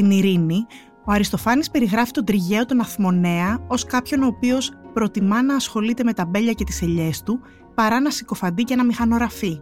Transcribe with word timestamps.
Στην 0.00 0.12
Ειρήνη, 0.12 0.66
ο 1.04 1.12
Αριστοφάνης 1.12 1.70
περιγράφει 1.70 2.10
τον 2.10 2.24
τριγαίο 2.24 2.66
τον 2.66 2.80
Αθμονέα 2.80 3.64
ως 3.66 3.84
κάποιον 3.84 4.22
ο 4.22 4.26
οποίος 4.26 4.72
προτιμά 4.92 5.42
να 5.42 5.54
ασχολείται 5.54 6.04
με 6.04 6.12
τα 6.12 6.26
μπέλια 6.26 6.52
και 6.52 6.64
τις 6.64 6.82
ελιές 6.82 7.22
του 7.22 7.40
παρά 7.74 8.00
να 8.00 8.10
συκοφαντεί 8.10 8.64
και 8.64 8.76
να 8.76 8.84
μηχανοραφεί. 8.84 9.60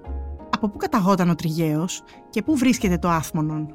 Από 0.54 0.68
πού 0.68 0.76
καταγόταν 0.76 1.30
ο 1.30 1.34
τριγαίος 1.34 2.02
και 2.30 2.42
πού 2.42 2.56
βρίσκεται 2.56 2.98
το 2.98 3.08
Άθμονον; 3.08 3.74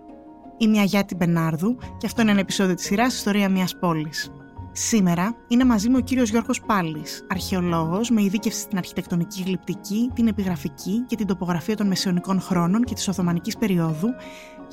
Είμαι 0.58 0.78
η 0.78 0.80
Αγιάτη 0.80 1.16
Μπενάρδου 1.16 1.76
και 1.98 2.06
αυτό 2.06 2.22
είναι 2.22 2.32
ένα 2.32 2.40
επεισόδιο 2.40 2.76
της 2.76 2.86
σειράς 2.86 3.16
«Ιστορία 3.16 3.50
μιας 3.50 3.78
πόλης». 3.80 4.32
Σήμερα 4.72 5.36
είναι 5.48 5.66
μαζί 5.66 5.90
μου 5.90 5.96
ο 5.98 6.02
κύριος 6.02 6.30
Γιώργος 6.30 6.62
Πάλης, 6.62 7.26
αρχαιολόγος 7.30 8.10
με 8.10 8.22
ειδίκευση 8.22 8.60
στην 8.60 8.78
αρχιτεκτονική 8.78 9.44
γλυπτική, 9.46 10.12
την 10.14 10.28
επιγραφική 10.28 11.04
και 11.08 11.16
την 11.16 11.28
τοπογραφία 11.28 11.76
των 11.76 11.88
μεσαιωνικών 11.88 12.42
χρόνων 12.42 12.84
και 12.84 12.94
της 12.94 13.08
Οθωμανικής 13.08 13.58
περίοδου 13.58 14.08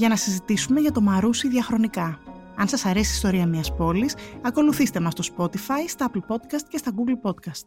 για 0.00 0.08
να 0.08 0.16
συζητήσουμε 0.16 0.80
για 0.80 0.92
το 0.92 1.00
Μαρούσι 1.00 1.48
διαχρονικά. 1.48 2.18
Αν 2.56 2.68
σας 2.68 2.84
αρέσει 2.84 3.10
η 3.10 3.14
ιστορία 3.14 3.46
μιας 3.46 3.74
πόλης, 3.74 4.14
ακολουθήστε 4.42 5.00
μας 5.00 5.12
στο 5.12 5.34
Spotify, 5.36 5.84
στα 5.88 6.10
Apple 6.10 6.34
Podcast 6.34 6.62
και 6.68 6.76
στα 6.76 6.92
Google 6.94 7.30
Podcast. 7.30 7.66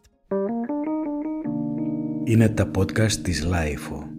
Είναι 2.24 2.48
τα 2.48 2.70
podcast 2.76 3.12
της 3.12 3.46
Lifeo. 3.46 4.13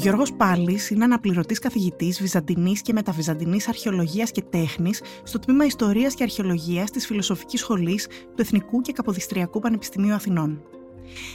Γιώργος 0.00 0.32
Πάλης 0.32 0.90
είναι 0.90 1.04
αναπληρωτής 1.04 1.58
καθηγητής 1.58 2.20
Βυζαντινής 2.20 2.82
και 2.82 2.92
Μεταβυζαντινής 2.92 3.68
Αρχαιολογίας 3.68 4.30
και 4.30 4.42
Τέχνης 4.42 5.02
στο 5.22 5.38
τμήμα 5.38 5.64
Ιστορίας 5.64 6.14
και 6.14 6.22
Αρχαιολογίας 6.22 6.90
της 6.90 7.06
Φιλοσοφικής 7.06 7.60
Σχολής 7.60 8.06
του 8.06 8.40
Εθνικού 8.40 8.80
και 8.80 8.92
Καποδιστριακού 8.92 9.60
Πανεπιστημίου 9.60 10.14
Αθηνών. 10.14 10.62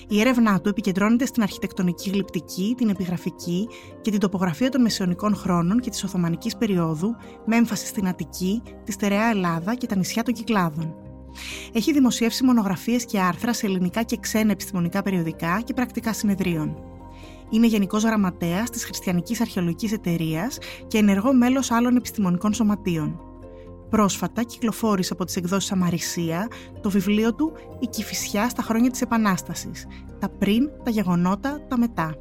Η 0.08 0.20
έρευνά 0.20 0.62
του 0.62 0.70
επικεντρώνεται 0.70 1.26
στην 1.26 1.44
αρχιτεκτονική 1.44 2.10
γλυπτική, 2.10 2.74
την 2.78 2.90
επιγραφική 2.90 3.68
και 4.02 4.12
την 4.12 4.20
τοπογραφία 4.20 4.70
των 4.70 4.82
μεσαιωνικών 4.82 5.36
χρόνων 5.36 5.80
και 5.80 5.90
της 5.90 6.04
Οθωμανικής 6.04 6.58
περίοδου, 6.58 7.16
με 7.46 7.56
έμφαση 7.56 7.86
στην 7.86 8.08
Αττική, 8.08 8.62
τη 8.84 8.92
στερεά 8.92 9.30
Ελλάδα 9.30 9.76
και 9.76 9.88
τα 9.88 9.96
νησιά 9.96 10.24
των 10.24 10.34
Κυκλάδων. 10.34 10.96
Έχει 11.74 11.94
δημοσιεύσει 11.94 12.44
μονογραφίες 12.44 13.06
και 13.06 13.20
άρθρα 13.20 13.54
σε 13.54 13.66
ελληνικά 13.66 14.04
και 14.04 14.18
ξένα 14.18 14.52
επιστημονικά 14.52 15.02
περιοδικά 15.02 15.62
και 15.62 15.74
πρακτικά 15.74 16.14
συνεδρίων. 16.14 16.95
Είναι 17.56 17.68
Γενικός 17.68 18.04
Γραμματέας 18.04 18.70
της 18.70 18.86
Χριστιανικής 18.86 19.42
Αρχαιολογικής 19.42 19.92
Εταιρείας 19.92 20.58
και 20.88 20.98
ενεργό 20.98 21.34
μέλος 21.34 21.72
άλλων 21.72 21.96
επιστημονικών 21.96 22.54
σωματείων. 22.54 23.20
Πρόσφατα 23.90 24.44
κυκλοφόρησε 24.44 25.14
από 25.14 25.26
τις 25.26 25.36
εκδόσεις 25.36 25.72
Αμαρισία 25.72 26.48
το 26.82 26.90
βιβλίο 26.90 27.36
του 27.36 27.52
«Η 27.80 27.88
Κηφισιά 27.88 28.50
στα 28.50 28.62
χρόνια 28.62 28.92
της 28.92 29.02
Επανάστασης. 29.02 29.88
Τα 30.20 30.30
πριν, 30.30 30.70
τα 30.84 30.90
γεγονότα, 30.90 31.66
τα 31.68 31.78
μετά». 31.78 32.16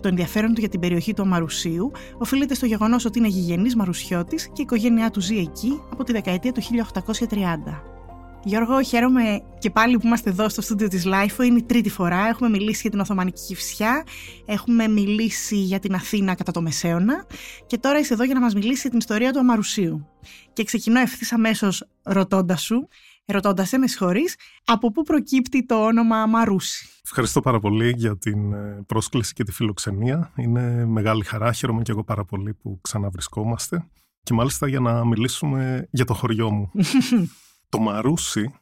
Το 0.00 0.08
ενδιαφέρον 0.08 0.54
του 0.54 0.60
για 0.60 0.68
την 0.68 0.80
περιοχή 0.80 1.14
του 1.14 1.22
Αμαρουσίου 1.22 1.90
οφείλεται 2.18 2.54
στο 2.54 2.66
γεγονός 2.66 3.04
ότι 3.04 3.18
είναι 3.18 3.28
γηγενής 3.28 3.76
Μαρουσιώτης 3.76 4.46
και 4.46 4.52
η 4.56 4.62
οικογένειά 4.62 5.10
του 5.10 5.20
ζει 5.20 5.38
εκεί 5.38 5.80
από 5.92 6.04
τη 6.04 6.12
δεκαετία 6.12 6.52
του 6.52 6.60
1830. 6.60 7.99
Γιώργο, 8.44 8.82
χαίρομαι 8.82 9.42
και 9.58 9.70
πάλι 9.70 9.98
που 9.98 10.06
είμαστε 10.06 10.30
εδώ 10.30 10.48
στο 10.48 10.62
στούντιο 10.62 10.88
της 10.88 11.04
LIFO. 11.06 11.44
Είναι 11.44 11.58
η 11.58 11.62
τρίτη 11.62 11.90
φορά. 11.90 12.26
Έχουμε 12.26 12.48
μιλήσει 12.48 12.80
για 12.80 12.90
την 12.90 13.00
Οθωμανική 13.00 13.40
Κυφσιά, 13.46 14.04
έχουμε 14.46 14.88
μιλήσει 14.88 15.56
για 15.56 15.78
την 15.78 15.94
Αθήνα 15.94 16.34
κατά 16.34 16.52
το 16.52 16.62
Μεσαίωνα 16.62 17.26
και 17.66 17.78
τώρα 17.78 17.98
είσαι 17.98 18.12
εδώ 18.12 18.24
για 18.24 18.34
να 18.34 18.40
μας 18.40 18.54
μιλήσει 18.54 18.80
για 18.80 18.90
την 18.90 18.98
ιστορία 18.98 19.32
του 19.32 19.38
Αμαρουσίου. 19.38 20.06
Και 20.52 20.64
ξεκινώ 20.64 21.00
ευθύς 21.00 21.32
αμέσως 21.32 21.84
ρωτώντας 22.02 22.62
σου, 22.62 22.88
ρωτώντας 23.24 23.68
σε 23.68 23.78
με 23.78 23.86
συγχωρείς, 23.86 24.36
από 24.64 24.92
πού 24.92 25.02
προκύπτει 25.02 25.66
το 25.66 25.84
όνομα 25.84 26.16
Αμαρούση. 26.22 26.88
Ευχαριστώ 27.04 27.40
πάρα 27.40 27.60
πολύ 27.60 27.92
για 27.96 28.18
την 28.18 28.52
ε, 28.52 28.82
πρόσκληση 28.86 29.32
και 29.32 29.44
τη 29.44 29.52
φιλοξενία. 29.52 30.32
Είναι 30.36 30.86
μεγάλη 30.86 31.24
χαρά. 31.24 31.52
Χαίρομαι 31.52 31.82
και 31.82 31.90
εγώ 31.90 32.04
πάρα 32.04 32.24
πολύ 32.24 32.54
που 32.54 32.78
ξαναβρισκόμαστε. 32.82 33.88
Και 34.22 34.34
μάλιστα 34.34 34.68
για 34.68 34.80
να 34.80 35.04
μιλήσουμε 35.04 35.88
για 35.90 36.04
το 36.04 36.14
χωριό 36.14 36.50
μου. 36.50 36.70
Το 37.70 37.78
Μαρούσι, 37.78 38.54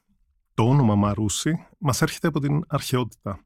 το 0.54 0.68
όνομα 0.68 0.94
Μαρούσι, 0.94 1.66
μας 1.78 2.02
έρχεται 2.02 2.26
από 2.26 2.40
την 2.40 2.62
αρχαιότητα. 2.68 3.44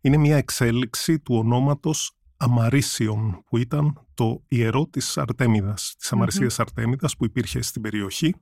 Είναι 0.00 0.16
μια 0.16 0.36
εξέλιξη 0.36 1.20
του 1.20 1.34
ονόματος 1.34 2.16
Αμαρίσιον, 2.36 3.42
που 3.46 3.56
ήταν 3.56 4.06
το 4.14 4.42
ιερό 4.48 4.86
της 4.86 5.18
Αρτέμιδας, 5.18 5.94
της 5.98 6.12
αμαρισίας 6.12 6.60
Αρτέμιδας 6.60 7.16
που 7.16 7.24
υπήρχε 7.24 7.62
στην 7.62 7.82
περιοχή 7.82 8.34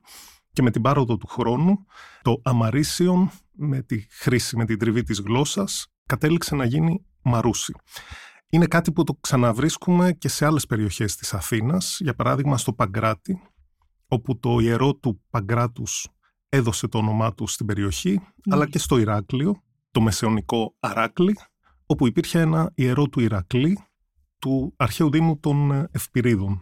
και 0.51 0.61
με 0.61 0.71
την 0.71 0.81
πάροδο 0.81 1.17
του 1.17 1.27
χρόνου 1.27 1.85
το 2.21 2.41
Αμαρίσιον 2.43 3.31
με 3.51 3.81
τη 3.81 4.05
χρήση, 4.09 4.57
με 4.57 4.65
την 4.65 4.79
τριβή 4.79 5.03
της 5.03 5.19
γλώσσας 5.19 5.87
κατέληξε 6.05 6.55
να 6.55 6.65
γίνει 6.65 7.05
Μαρούσι. 7.21 7.73
Είναι 8.49 8.65
κάτι 8.65 8.91
που 8.91 9.03
το 9.03 9.13
ξαναβρίσκουμε 9.13 10.13
και 10.13 10.27
σε 10.27 10.45
άλλες 10.45 10.65
περιοχές 10.65 11.15
της 11.15 11.33
Αθήνας, 11.33 11.97
για 11.99 12.15
παράδειγμα 12.15 12.57
στο 12.57 12.73
Παγκράτη, 12.73 13.41
όπου 14.07 14.39
το 14.39 14.59
ιερό 14.59 14.95
του 14.95 15.21
Παγκράτους 15.29 16.09
έδωσε 16.55 16.87
το 16.87 16.97
όνομά 16.97 17.33
του 17.33 17.47
στην 17.47 17.65
περιοχή, 17.65 18.11
ναι. 18.11 18.55
αλλά 18.55 18.69
και 18.69 18.77
στο 18.77 18.97
Ηράκλειο, 18.97 19.63
το 19.91 20.01
μεσαιωνικό 20.01 20.75
Αράκλη, 20.79 21.37
όπου 21.85 22.07
υπήρχε 22.07 22.39
ένα 22.39 22.71
ιερό 22.75 23.07
του 23.07 23.19
Ηρακλή, 23.19 23.79
του 24.39 24.73
αρχαίου 24.77 25.09
δήμου 25.09 25.39
των 25.39 25.71
ε, 25.71 25.89
Ευπυρίδων. 25.91 26.61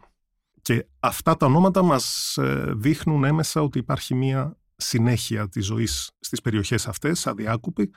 Και 0.61 0.87
αυτά 0.99 1.37
τα 1.37 1.45
ονόματα 1.45 1.81
μας 1.81 2.37
ε, 2.37 2.73
δείχνουν 2.75 3.23
έμεσα 3.23 3.61
ότι 3.61 3.77
υπάρχει 3.79 4.15
μια 4.15 4.57
συνέχεια 4.75 5.49
της 5.49 5.65
ζωής 5.65 6.11
στις 6.19 6.41
περιοχές 6.41 6.87
αυτές, 6.87 7.27
αδιάκουπη, 7.27 7.93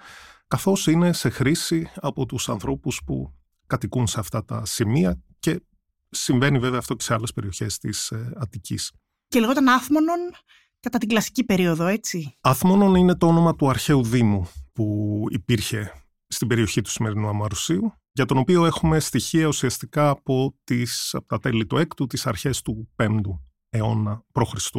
καθώς 0.47 0.87
είναι 0.87 1.13
σε 1.13 1.29
χρήση 1.29 1.91
από 1.95 2.27
τους 2.27 2.49
ανθρώπους 2.49 3.01
που 3.07 3.35
κατοικούν 3.67 4.07
σε 4.07 4.21
αυτά 4.21 4.45
τα 4.45 4.65
σημεία 4.65 5.23
και 5.39 5.61
συμβαίνει 6.11 6.59
βέβαια 6.59 6.79
αυτό 6.79 6.95
και 6.95 7.05
σε 7.05 7.15
άλλες 7.15 7.33
περιοχές 7.33 7.79
της 7.79 8.11
ε, 8.11 8.33
Αττικής. 8.37 8.93
Και 9.29 9.41
λεγόταν 9.41 9.69
Άθμονον 9.69 10.19
κατά 10.87 10.99
την 10.99 11.09
κλασική 11.09 11.45
περίοδο, 11.45 11.87
έτσι. 11.87 12.37
Αθμόνον 12.41 12.95
είναι 12.95 13.15
το 13.17 13.27
όνομα 13.27 13.55
του 13.55 13.69
αρχαίου 13.69 14.03
Δήμου 14.03 14.49
που 14.73 15.25
υπήρχε 15.31 15.93
στην 16.27 16.49
περιοχή 16.49 16.81
του 16.81 16.91
σημερινού 16.91 17.29
Αμαρουσίου, 17.29 17.93
για 18.13 18.25
τον 18.25 18.37
οποίο 18.37 18.67
έχουμε 18.67 19.01
στοιχεία 19.01 19.47
ουσιαστικά 19.47 20.09
από, 20.09 20.55
τις, 20.65 21.15
από 21.15 21.27
τα 21.27 21.39
τέλη 21.39 21.67
του 21.67 21.77
έκτου, 21.77 22.07
τις 22.07 22.27
αρχές 22.27 22.63
του 22.63 22.89
5ου 22.97 23.39
αιώνα 23.69 24.25
π.Χ. 24.33 24.71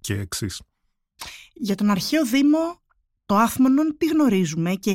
και 0.00 0.14
εξής. 0.14 0.62
Για 1.54 1.74
τον 1.74 1.90
αρχαίο 1.90 2.26
Δήμο, 2.26 2.82
το 3.26 3.36
Άθμονον 3.36 3.96
τι 3.98 4.06
γνωρίζουμε 4.06 4.74
και 4.74 4.90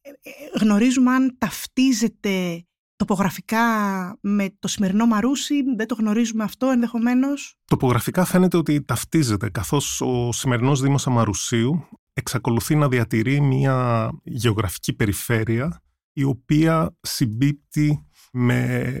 ε, 0.00 0.08
ε, 0.08 0.58
γνωρίζουμε 0.60 1.10
αν 1.10 1.36
ταυτίζεται 1.38 2.66
τοπογραφικά 2.96 3.62
με 4.20 4.56
το 4.58 4.68
σημερινό 4.68 5.06
Μαρούσι, 5.06 5.54
δεν 5.76 5.86
το 5.86 5.94
γνωρίζουμε 5.94 6.44
αυτό 6.44 6.66
ενδεχομένως. 6.66 7.56
Τοπογραφικά 7.64 8.24
φαίνεται 8.24 8.56
ότι 8.56 8.84
ταυτίζεται, 8.84 9.50
καθώς 9.50 10.00
ο 10.00 10.32
σημερινός 10.32 10.80
Δήμος 10.80 11.06
Αμαρουσίου 11.06 11.88
εξακολουθεί 12.12 12.74
να 12.74 12.88
διατηρεί 12.88 13.40
μια 13.40 14.10
γεωγραφική 14.22 14.92
περιφέρεια 14.92 15.82
η 16.12 16.24
οποία 16.24 16.96
συμπίπτει 17.00 18.06
με 18.32 18.98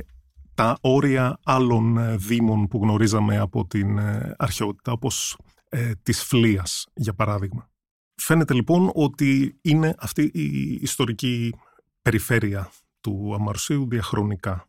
τα 0.54 0.78
όρια 0.80 1.38
άλλων 1.44 1.98
ε, 1.98 2.16
δήμων 2.16 2.68
που 2.68 2.78
γνωρίζαμε 2.82 3.38
από 3.38 3.66
την 3.66 3.98
ε, 3.98 4.34
αρχαιότητα, 4.38 4.92
όπως 4.92 5.38
ε, 5.68 5.92
της 6.02 6.22
Φλίας, 6.22 6.86
για 6.94 7.14
παράδειγμα. 7.14 7.70
Φαίνεται 8.14 8.54
λοιπόν 8.54 8.90
ότι 8.94 9.58
είναι 9.62 9.94
αυτή 9.98 10.22
η 10.22 10.78
ιστορική 10.80 11.54
περιφέρεια 12.02 12.70
του 13.04 13.34
Αμαρσίου 13.34 13.88
διαχρονικά. 13.88 14.68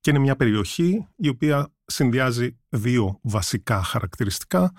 Και 0.00 0.10
είναι 0.10 0.18
μια 0.18 0.36
περιοχή 0.36 1.06
η 1.16 1.28
οποία 1.28 1.72
συνδυάζει 1.84 2.56
δύο 2.68 3.18
βασικά 3.22 3.82
χαρακτηριστικά, 3.82 4.72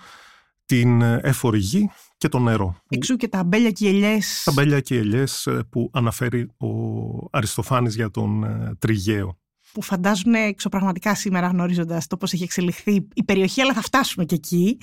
την 0.64 1.02
έφορη 1.02 1.58
γη 1.58 1.90
και 2.16 2.28
το 2.28 2.38
νερό. 2.38 2.76
Εξού 2.88 3.16
και 3.16 3.28
τα 3.28 3.38
αμπέλια 3.38 3.70
και 3.70 3.84
οι 3.84 3.88
ελιές. 3.88 4.42
Τα 4.44 4.50
αμπέλια 4.50 4.80
και 4.80 4.94
οι 4.94 4.98
ελιές 4.98 5.46
ε, 5.46 5.64
που 5.70 5.90
αναφέρει 5.92 6.50
ο 6.56 6.68
Αριστοφάνης 7.30 7.94
για 7.94 8.10
τον 8.10 8.44
ε, 8.44 8.74
Τριγαίο. 8.78 9.38
Που 9.78 9.84
φαντάζουν 9.84 10.34
εξωπραγματικά 10.34 11.14
σήμερα 11.14 11.46
γνωρίζοντας 11.46 12.06
το 12.06 12.16
πώς 12.16 12.32
έχει 12.32 12.42
εξελιχθεί 12.42 13.06
η 13.14 13.24
περιοχή, 13.24 13.60
αλλά 13.60 13.72
θα 13.72 13.80
φτάσουμε 13.80 14.24
και 14.24 14.34
εκεί. 14.34 14.78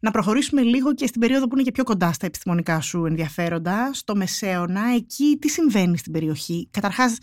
Να 0.00 0.10
προχωρήσουμε 0.10 0.62
λίγο 0.62 0.94
και 0.94 1.06
στην 1.06 1.20
περίοδο 1.20 1.46
που 1.46 1.54
είναι 1.54 1.62
και 1.62 1.70
πιο 1.70 1.84
κοντά 1.84 2.12
στα 2.12 2.26
επιστημονικά 2.26 2.80
σου 2.80 3.04
ενδιαφέροντα, 3.04 3.90
στο 3.92 4.16
Μεσαίωνα. 4.16 4.94
Εκεί 4.94 5.36
τι 5.40 5.48
συμβαίνει 5.48 5.98
στην 5.98 6.12
περιοχή; 6.12 6.68
Καταρχάς, 6.70 7.18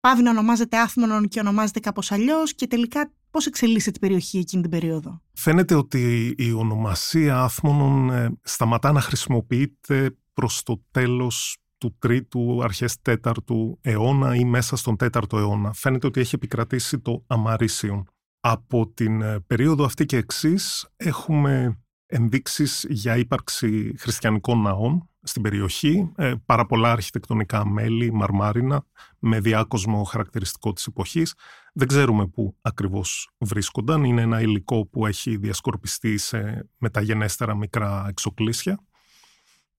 πάβει 0.00 0.22
να 0.22 0.30
ονομάζεται 0.30 0.78
Άθμονον 0.78 1.28
και 1.28 1.40
ονομάζεται 1.40 1.80
κάπως 1.80 2.12
αλλιώς 2.12 2.54
και 2.54 2.66
τελικά 2.66 3.12
πώς 3.30 3.46
εξελίσσεται 3.46 3.96
η 3.96 4.00
περιοχή 4.00 4.38
εκείνη 4.38 4.62
την 4.62 4.70
περίοδο; 4.70 5.22
Φαίνεται 5.32 5.74
ότι 5.74 6.34
η 6.38 6.52
ονομασία 6.52 7.42
Άθμονον 7.42 8.10
ε, 8.10 8.38
σταματά 8.42 8.92
να 8.92 9.00
χρησιμοποιείται 9.00 10.16
προς 10.32 10.62
το 10.62 10.84
τέλος 10.90 11.56
του 11.80 11.96
τρίτου, 11.98 12.62
αρχές 12.62 13.00
τέταρτου 13.00 13.78
αιώνα 13.80 14.34
ή 14.34 14.44
μέσα 14.44 14.76
στον 14.76 14.96
τέταρτο 14.96 15.38
αιώνα. 15.38 15.72
Φαίνεται 15.72 16.06
ότι 16.06 16.20
έχει 16.20 16.34
επικρατήσει 16.34 16.98
το 16.98 17.24
Αμαρίσιον. 17.26 18.04
Από 18.40 18.92
την 18.94 19.22
ε, 19.22 19.40
περίοδο 19.46 19.84
αυτή 19.84 20.06
και 20.06 20.16
εξής 20.16 20.88
έχουμε 20.96 21.80
ενδείξεις 22.06 22.86
για 22.88 23.16
ύπαρξη 23.16 23.94
χριστιανικών 23.98 24.62
ναών 24.62 25.08
στην 25.22 25.42
περιοχή, 25.42 26.12
ε, 26.16 26.34
πάρα 26.46 26.66
πολλά 26.66 26.92
αρχιτεκτονικά 26.92 27.66
μέλη, 27.66 28.12
μαρμάρινα, 28.12 28.84
με 29.18 29.40
διάκοσμο 29.40 30.02
χαρακτηριστικό 30.02 30.72
της 30.72 30.86
εποχής. 30.86 31.34
Δεν 31.72 31.88
ξέρουμε 31.88 32.26
πού 32.26 32.56
ακριβώς 32.60 33.30
βρίσκονταν. 33.38 34.04
Είναι 34.04 34.22
ένα 34.22 34.40
υλικό 34.40 34.86
που 34.86 35.06
έχει 35.06 35.36
διασκορπιστεί 35.36 36.18
σε 36.18 36.68
μεταγενέστερα 36.78 37.54
μικρά 37.54 38.04
εξοκλήσια. 38.08 38.80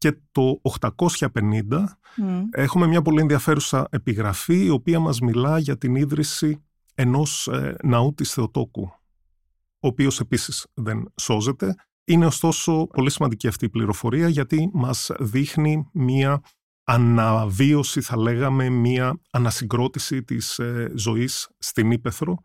Και 0.01 0.17
το 0.31 0.61
850 0.79 1.27
έχουμε 2.51 2.87
μια 2.87 3.01
πολύ 3.01 3.21
ενδιαφέρουσα 3.21 3.87
επιγραφή 3.89 4.65
η 4.65 4.69
οποία 4.69 4.99
μας 4.99 5.19
μιλά 5.19 5.59
για 5.59 5.77
την 5.77 5.95
ίδρυση 5.95 6.63
ενός 6.95 7.47
ε, 7.47 7.75
ναού 7.83 8.13
της 8.13 8.33
Θεοτόκου 8.33 8.91
ο 9.83 9.87
οποίος 9.87 10.19
επίσης 10.19 10.67
δεν 10.73 11.13
σώζεται. 11.21 11.75
Είναι 12.03 12.25
ωστόσο 12.25 12.87
πολύ 12.87 13.11
σημαντική 13.11 13.47
αυτή 13.47 13.65
η 13.65 13.69
πληροφορία 13.69 14.27
γιατί 14.27 14.69
μας 14.73 15.11
δείχνει 15.19 15.89
μία 15.93 16.41
αναβίωση 16.83 18.01
θα 18.01 18.17
λέγαμε, 18.17 18.69
μία 18.69 19.19
ανασυγκρότηση 19.31 20.23
της 20.23 20.59
ε, 20.59 20.91
ζωής 20.95 21.49
στην 21.57 21.91
Ήπεθρο 21.91 22.37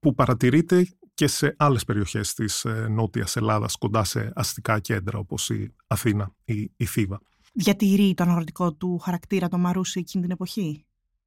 που 0.00 0.14
παρατηρείται 0.14 0.86
και 1.22 1.28
σε 1.28 1.54
άλλες 1.58 1.84
περιοχές 1.84 2.34
της 2.34 2.64
ε, 2.64 2.86
Νότιας 2.90 3.36
Ελλάδας 3.36 3.76
κοντά 3.76 4.04
σε 4.04 4.32
αστικά 4.34 4.80
κέντρα 4.80 5.18
όπως 5.18 5.50
η 5.50 5.74
Αθήνα 5.86 6.34
ή 6.44 6.72
η 6.76 6.84
Θήβα. 6.84 7.20
Διατηρεί 7.52 8.14
το 8.14 8.22
αγροτικό 8.22 8.74
του 8.74 8.98
χαρακτήρα 8.98 9.48
το 9.48 9.58
Μαρούσι 9.58 9.98
εκείνη 10.00 10.22
την 10.22 10.32
εποχή; 10.32 10.86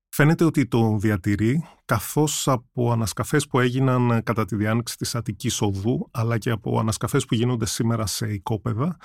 Φαίνεται 0.09 0.43
ότι 0.43 0.67
το 0.67 0.97
διατηρεί 0.97 1.63
καθώς 1.85 2.47
από 2.47 2.91
ανασκαφές 2.91 3.47
που 3.47 3.59
έγιναν 3.59 4.23
κατά 4.23 4.45
τη 4.45 4.55
διάνοιξη 4.55 4.97
της 4.97 5.15
Αττικής 5.15 5.61
Οδού 5.61 6.09
αλλά 6.11 6.37
και 6.37 6.49
από 6.49 6.79
ανασκαφές 6.79 7.25
που 7.25 7.35
γίνονται 7.35 7.65
σήμερα 7.65 8.05
σε 8.05 8.33
οικόπεδα 8.33 8.97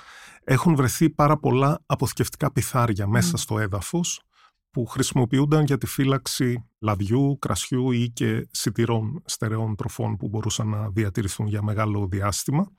έχουν 0.43 0.75
βρεθεί 0.75 1.09
πάρα 1.09 1.37
πολλά 1.37 1.83
αποθηκευτικά 1.85 2.51
πιθάρια 2.51 3.07
μέσα 3.07 3.37
στο 3.37 3.59
έδαφος 3.59 4.21
που 4.71 4.85
χρησιμοποιούνταν 4.85 5.63
για 5.63 5.77
τη 5.77 5.85
φύλαξη 5.85 6.65
λαδιού, 6.79 7.37
κρασιού 7.39 7.91
ή 7.91 8.09
και 8.09 8.47
σιτηρών 8.51 9.21
στερεών 9.25 9.75
τροφών 9.75 10.17
που 10.17 10.27
μπορούσαν 10.27 10.67
να 10.67 10.89
διατηρηθούν 10.89 11.47
για 11.47 11.61
μεγάλο 11.61 12.07
διάστημα. 12.07 12.71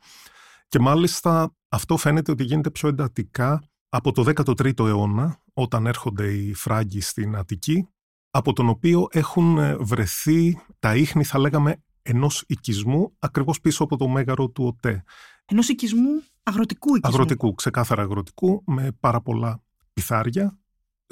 Και 0.69 0.79
μάλιστα 0.79 1.55
αυτό 1.69 1.97
φαίνεται 1.97 2.31
ότι 2.31 2.45
γίνεται 2.45 2.71
πιο 2.71 2.89
εντατικά 2.89 3.69
από 3.89 4.13
το 4.13 4.25
13ο 4.27 4.87
αιώνα, 4.87 5.43
όταν 5.53 5.87
έρχονται 5.87 6.33
οι 6.33 6.55
Φράγκοι 6.55 7.01
στην 7.01 7.37
Αττική 7.37 7.89
από 8.35 8.53
τον 8.53 8.69
οποίο 8.69 9.07
έχουν 9.11 9.59
ε, 9.59 9.77
βρεθεί 9.77 10.61
τα 10.79 10.97
ίχνη, 10.97 11.25
θα 11.25 11.39
λέγαμε, 11.39 11.83
ενός 12.03 12.45
οικισμού, 12.47 13.17
ακριβώς 13.19 13.61
πίσω 13.61 13.85
από 13.85 13.97
το 13.97 14.09
μέγαρο 14.09 14.49
του 14.49 14.65
ΟΤΕ. 14.65 15.05
Ενός 15.45 15.69
οικισμού 15.69 16.23
αγροτικού 16.43 16.97
οικισμού. 16.97 17.15
Αγροτικού, 17.15 17.55
ξεκάθαρα 17.55 18.03
αγροτικού, 18.03 18.63
με 18.67 18.93
πάρα 19.01 19.21
πολλά 19.21 19.63
πιθάρια, 19.93 20.59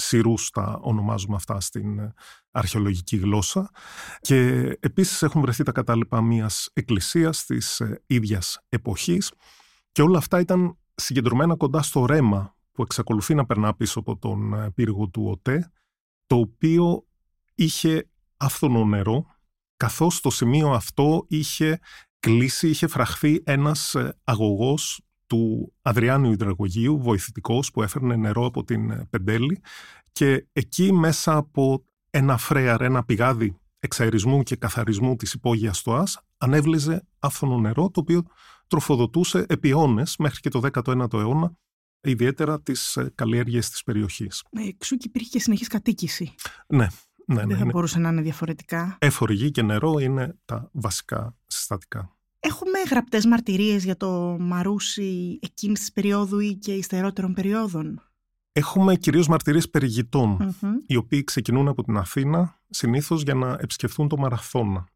σειρούς 0.00 0.50
τα 0.50 0.78
ονομάζουμε 0.82 1.36
αυτά 1.36 1.60
στην 1.60 1.98
ε, 1.98 2.14
αρχαιολογική 2.50 3.16
γλώσσα. 3.16 3.70
Και 4.20 4.36
επίσης 4.80 5.22
έχουν 5.22 5.40
βρεθεί 5.40 5.62
τα 5.62 5.72
κατάλοιπα 5.72 6.20
μιας 6.20 6.70
εκκλησίας 6.72 7.44
της 7.44 7.80
ε, 7.80 8.02
ίδιας 8.06 8.60
εποχής. 8.68 9.32
Και 9.92 10.02
όλα 10.02 10.18
αυτά 10.18 10.40
ήταν 10.40 10.78
συγκεντρωμένα 10.94 11.56
κοντά 11.56 11.82
στο 11.82 12.06
ρέμα 12.06 12.56
που 12.72 12.82
εξακολουθεί 12.82 13.34
να 13.34 13.46
περνά 13.46 13.74
πίσω 13.74 13.98
από 13.98 14.16
τον 14.16 14.72
πύργο 14.74 15.08
του 15.08 15.26
ΟΤΕ 15.26 15.70
το 16.26 16.36
οποίο 16.36 17.06
είχε 17.54 18.08
άφθονο 18.36 18.84
νερό, 18.84 19.26
καθώς 19.76 20.16
στο 20.16 20.30
σημείο 20.30 20.70
αυτό 20.70 21.24
είχε 21.28 21.78
κλείσει, 22.20 22.68
είχε 22.68 22.86
φραχθεί 22.86 23.42
ένας 23.44 23.94
ε, 23.94 24.18
αγωγός 24.24 25.00
του 25.30 25.72
Αδριάνου 25.82 26.32
Ιδραγωγείου, 26.32 26.98
βοηθητικός, 27.02 27.70
που 27.70 27.82
έφερνε 27.82 28.16
νερό 28.16 28.46
από 28.46 28.64
την 28.64 28.90
ε, 28.90 29.06
Πεντέλη 29.10 29.60
και 30.12 30.46
εκεί 30.52 30.92
μέσα 30.92 31.36
από 31.36 31.84
ένα 32.10 32.36
φρέαρ, 32.36 32.80
ένα 32.80 33.04
πηγάδι 33.04 33.58
εξαερισμού 33.78 34.42
και 34.42 34.56
καθαρισμού 34.56 35.16
της 35.16 35.32
υπόγειας 35.32 35.78
στοάς, 35.78 36.20
ανέβλυζε 36.38 37.06
άφθονο 37.18 37.58
νερό, 37.58 37.90
το 37.90 38.00
οποίο 38.00 38.22
τροφοδοτούσε 38.66 39.44
επί 39.48 39.68
αιώνες, 39.68 40.16
μέχρι 40.18 40.40
και 40.40 40.48
το 40.48 40.60
19ο 40.72 41.12
αιώνα, 41.12 41.56
ιδιαίτερα 42.00 42.60
τις 42.60 42.96
ε, 42.96 43.12
καλλιέργειες 43.14 43.70
της 43.70 43.82
περιοχής. 43.82 44.44
Εξού 44.50 44.96
και 44.96 45.06
υπήρχε 45.08 45.28
και 45.28 45.40
συνεχής 45.40 45.68
κατοίκηση. 45.68 46.34
Ναι, 46.66 46.86
ναι, 47.26 47.34
Δεν 47.34 47.46
ναι, 47.46 47.56
θα 47.56 47.64
ναι. 47.64 47.70
μπορούσε 47.70 47.98
να 47.98 48.08
είναι 48.08 48.22
διαφορετικά. 48.22 48.96
Έφορη 49.00 49.34
γη 49.34 49.50
και 49.50 49.62
νερό 49.62 49.98
είναι 49.98 50.38
τα 50.44 50.68
βασικά 50.72 51.36
συστατικά. 51.46 52.19
Έχουμε 52.40 52.78
γραπτές 52.90 53.26
μαρτυρίες 53.26 53.84
για 53.84 53.96
το 53.96 54.36
Μαρούσι 54.40 55.38
εκείνης 55.42 55.78
της 55.80 55.92
περίοδου 55.92 56.38
ή 56.38 56.54
και 56.54 56.72
υστερότερων 56.72 57.34
περιόδων; 57.34 58.02
Έχουμε 58.52 58.96
κυρίως 58.96 59.28
μαρτυρίες 59.28 59.70
περιγητών, 59.70 60.28
Μμμ. 60.60 60.72
οι 60.86 60.96
οποίοι 60.96 61.24
ξεκινούν 61.24 61.68
από 61.68 61.82
την 61.82 61.96
Αθήνα 61.96 62.60
συνήθως 62.70 63.22
για 63.22 63.34
να 63.34 63.56
επισκεφθούν 63.60 64.08
το 64.08 64.16
Μαραθώνα 64.16 64.86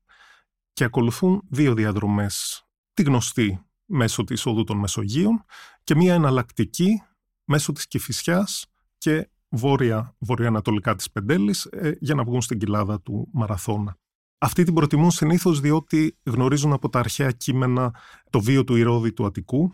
και 0.73 0.85
ακολουθούν 0.85 1.43
δύο 1.51 1.75
διαδρομές. 1.75 2.65
Τη 2.95 3.03
γνωστή 3.03 3.65
μέσω 3.85 4.25
της 4.25 4.47
Οδού 4.47 4.65
των 4.65 4.79
Μεσογείων 4.79 5.45
και 5.85 5.95
μία 5.95 6.15
εναλλακτική 6.15 7.03
μέσω 7.45 7.73
της 7.73 7.87
Κηφισιάς 7.87 8.67
και 8.99 9.31
βόρεια, 9.49 10.15
βορειοανατολικά 10.19 10.95
της 10.95 11.11
Πεντέλης 11.11 11.65
ε, 11.65 11.97
για 12.01 12.15
να 12.15 12.25
βγουν 12.25 12.43
στην 12.43 12.59
κοιλάδα 12.59 13.01
του 13.01 13.29
Μαραθώνα. 13.33 13.97
Αυτοί 14.39 14.63
την 14.63 14.75
προτιμούν 14.75 15.11
συνήθως 15.11 15.61
διότι 15.61 16.19
γνωρίζουν 16.25 16.73
από 16.73 16.89
τα 16.89 16.99
αρχαία 16.99 17.31
κείμενα 17.31 17.95
το 18.31 18.41
βίο 18.41 18.65
του 18.65 18.77
Ηρώδη 18.77 19.13
του 19.13 19.25
Αττικού, 19.25 19.73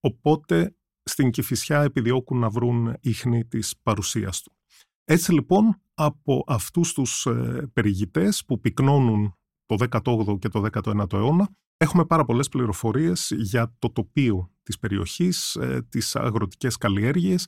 οπότε 0.00 0.74
στην 1.02 1.30
Κηφισιά 1.30 1.82
επιδιώκουν 1.82 2.38
να 2.38 2.50
βρουν 2.50 2.96
ίχνη 3.00 3.44
της 3.44 3.74
παρουσίας 3.82 4.42
του. 4.42 4.52
Έτσι 5.04 5.32
λοιπόν 5.32 5.80
από 5.94 6.44
αυτούς 6.46 6.92
τους 6.92 7.26
ε, 7.26 7.70
περιηγητές 7.72 8.44
που 8.44 8.60
πυκνώνουν 8.60 9.36
το 9.66 9.76
18ο 9.90 10.38
και 10.38 10.48
το 10.48 10.66
19ο 10.72 11.12
αιώνα 11.12 11.48
έχουμε 11.76 12.04
πάρα 12.04 12.24
πολλές 12.24 12.48
πληροφορίες 12.48 13.32
για 13.36 13.74
το 13.78 13.90
τοπίο 13.90 14.50
της 14.62 14.78
περιοχής, 14.78 15.54
ε, 15.54 15.86
τις 15.88 16.16
αγροτικές 16.16 16.76
καλλιέργειες 16.76 17.46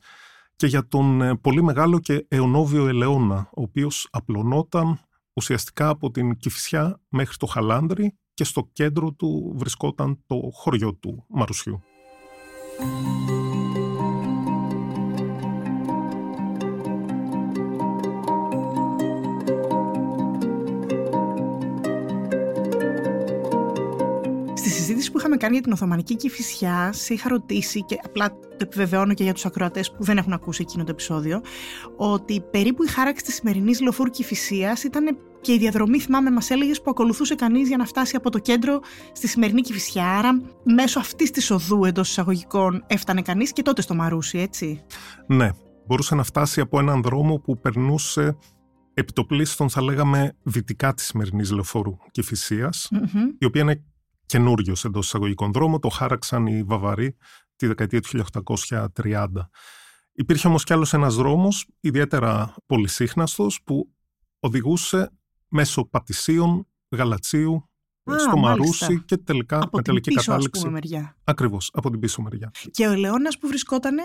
και 0.57 0.67
για 0.67 0.89
τον 0.89 1.23
ε, 1.23 1.37
πολύ 1.37 1.63
μεγάλο 1.63 2.01
και 2.01 2.27
αιωνόβιο 2.29 2.87
ελαιόνα, 2.87 3.49
ο 3.55 3.63
οποίος 3.63 4.09
απλωνόταν 4.11 5.01
ουσιαστικά 5.35 5.89
από 5.89 6.11
την 6.11 6.37
Κηφισιά 6.37 7.01
μέχρι 7.09 7.37
το 7.37 7.47
Χαλάνδρι 7.47 8.19
και 8.35 8.45
στο 8.45 8.69
κέντρο 8.73 9.13
του 9.13 9.53
βρισκόταν 9.57 10.23
το 10.27 10.51
χωριό 10.53 10.95
του 10.95 11.25
Μαρουσιού. 11.29 11.83
Είχαμε 25.35 25.53
κάνει 25.53 25.55
για 25.55 25.63
την 25.63 25.73
Οθωμανική 25.73 26.17
Κηφισιά, 26.17 26.93
σε 26.93 27.15
είχα 27.15 27.29
ρωτήσει 27.29 27.85
και 27.85 27.99
απλά 28.05 28.29
το 28.31 28.57
επιβεβαιώνω 28.59 29.15
και 29.15 29.23
για 29.23 29.33
τους 29.33 29.45
ακροατές 29.45 29.91
που 29.91 30.05
δεν 30.05 30.17
έχουν 30.17 30.33
ακούσει 30.33 30.63
εκείνο 30.63 30.85
το 30.85 30.91
επεισόδιο, 30.91 31.41
ότι 31.97 32.41
περίπου 32.51 32.83
η 32.83 32.87
χάραξη 32.87 33.25
της 33.25 33.35
σημερινής 33.35 33.81
λεωφόρου 33.81 34.11
Κηφισίας 34.11 34.85
ήταν 34.85 35.19
και 35.41 35.53
η 35.53 35.59
διαδρομή, 35.59 36.01
θυμάμαι, 36.01 36.31
μας 36.31 36.51
έλεγες, 36.51 36.83
που 36.83 36.91
ακολουθούσε 36.91 37.35
κανείς 37.35 37.69
για 37.69 37.77
να 37.77 37.85
φτάσει 37.85 38.17
από 38.17 38.31
το 38.31 38.39
κέντρο 38.39 38.81
στη 39.13 39.29
σημερινή 39.29 39.61
Κηφισιά. 39.61 40.07
Άρα, 40.07 40.41
μέσω 40.65 40.99
αυτής 40.99 41.31
της 41.31 41.51
οδού 41.51 41.85
εντός 41.85 42.09
εισαγωγικών 42.09 42.85
έφτανε 42.87 43.23
κανείς 43.23 43.53
και 43.53 43.63
τότε 43.63 43.83
στο 43.83 43.95
Μαρούσι, 43.95 44.39
έτσι. 44.39 44.85
Ναι, 45.27 45.51
μπορούσε 45.87 46.15
να 46.15 46.23
φτάσει 46.23 46.61
από 46.61 46.79
έναν 46.79 47.03
δρόμο 47.03 47.37
που 47.39 47.61
περνούσε 47.61 48.37
επιτοπλίστων, 48.95 49.71
θα 49.71 49.83
λέγαμε, 49.83 50.37
δυτικά 50.43 50.95
της 50.95 51.05
σημερινής 51.05 51.51
λεωφόρου 51.51 51.97
Κηφισίας, 52.11 52.89
Μμμ. 52.91 53.23
η 53.39 53.45
οποία 53.45 53.63
είναι 53.63 53.83
καινούριο 54.27 54.75
εντός 54.85 55.07
εισαγωγικών 55.07 55.53
δρόμο, 55.53 55.79
το 55.79 55.89
χάραξαν 55.89 56.47
οι 56.47 56.63
Βαβαροί 56.63 57.17
τη 57.57 57.67
δεκαετία 57.67 58.01
του 58.01 58.25
1830. 58.95 59.27
Υπήρχε 60.13 60.49
όμως 60.49 60.65
κι 60.65 60.73
άλλος 60.73 60.93
ένας 60.93 61.15
δρόμος, 61.15 61.67
ιδιαίτερα 61.81 62.55
πολυσύχναστος, 62.67 63.61
που 63.65 63.93
οδηγούσε 64.41 65.13
μέσω 65.49 65.85
Πατησίων, 65.85 66.67
Γαλατσίου, 66.97 67.55
Α, 68.11 68.19
στο 68.19 68.37
μάλιστα. 68.37 68.37
Μαρούσι 68.39 69.05
και 69.05 69.17
τελικά 69.17 69.57
Από 69.57 69.69
με 69.77 69.83
την 69.83 69.85
τελική 69.85 70.09
πίσω, 70.09 70.21
ας 70.21 70.27
κατάληξη. 70.27 70.61
πούμε, 70.61 70.73
μεριά. 70.73 71.17
Ακριβώς, 71.25 71.71
από 71.73 71.91
την 71.91 72.01
πίσω 72.01 72.23
μεριά. 72.23 72.51
Και 72.71 72.87
ο 72.87 72.93
Ελαιώνας 72.93 73.39
που 73.39 73.49
βρισκότανε, 73.49 74.03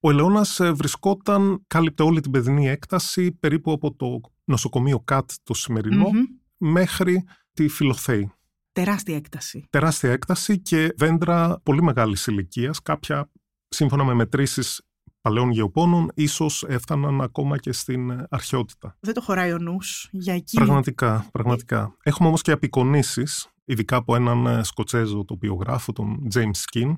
Ο 0.00 0.10
Ελαιώνας 0.10 0.60
ε, 0.60 0.72
βρισκόταν, 0.72 1.64
κάλυπτε 1.66 2.02
όλη 2.02 2.20
την 2.20 2.30
παιδινή 2.30 2.68
έκταση, 2.68 3.32
περίπου 3.32 3.72
από 3.72 3.94
το 3.94 4.20
νοσοκομείο 4.44 5.00
ΚΑΤ 5.00 5.30
το 5.42 5.54
σημερινό, 5.54 6.08
Μμμ. 6.08 6.24
μέχρι 6.56 7.24
τη 7.52 7.68
Φιλοθέη. 7.68 8.32
Τεράστια 8.76 9.16
έκταση. 9.16 9.66
τεράστια 9.70 10.10
έκταση 10.10 10.58
και 10.58 10.94
δέντρα 10.96 11.60
πολύ 11.62 11.82
μεγάλης 11.82 12.26
ηλικίας. 12.26 12.82
Κάποια, 12.82 13.30
σύμφωνα 13.68 14.04
με 14.04 14.14
μετρήσεις 14.14 14.82
παλαιών 15.20 15.50
γεωπόνων, 15.50 16.10
ίσως 16.14 16.64
έφταναν 16.68 17.20
ακόμα 17.20 17.58
και 17.58 17.72
στην 17.72 18.10
ε, 18.10 18.26
αρχαιότητα. 18.30 18.96
Δεν 19.00 19.14
το 19.14 19.20
χωράει 19.20 19.52
ο 19.52 19.58
νους 19.58 20.08
για 20.12 20.34
εκεί. 20.34 20.56
Πραγματικά, 20.56 21.28
πραγματικά. 21.32 21.96
Έχουμε 22.02 22.28
όμως 22.28 22.42
και 22.42 22.50
απεικονίσεις 22.50 23.48
ειδικά 23.64 23.96
από 23.96 24.14
έναν 24.14 24.46
ε, 24.46 24.62
Σκοτσέζο 24.64 25.24
τοπιογράφο, 25.24 25.92
τον 25.92 26.28
James 26.34 26.64
Skin, 26.70 26.94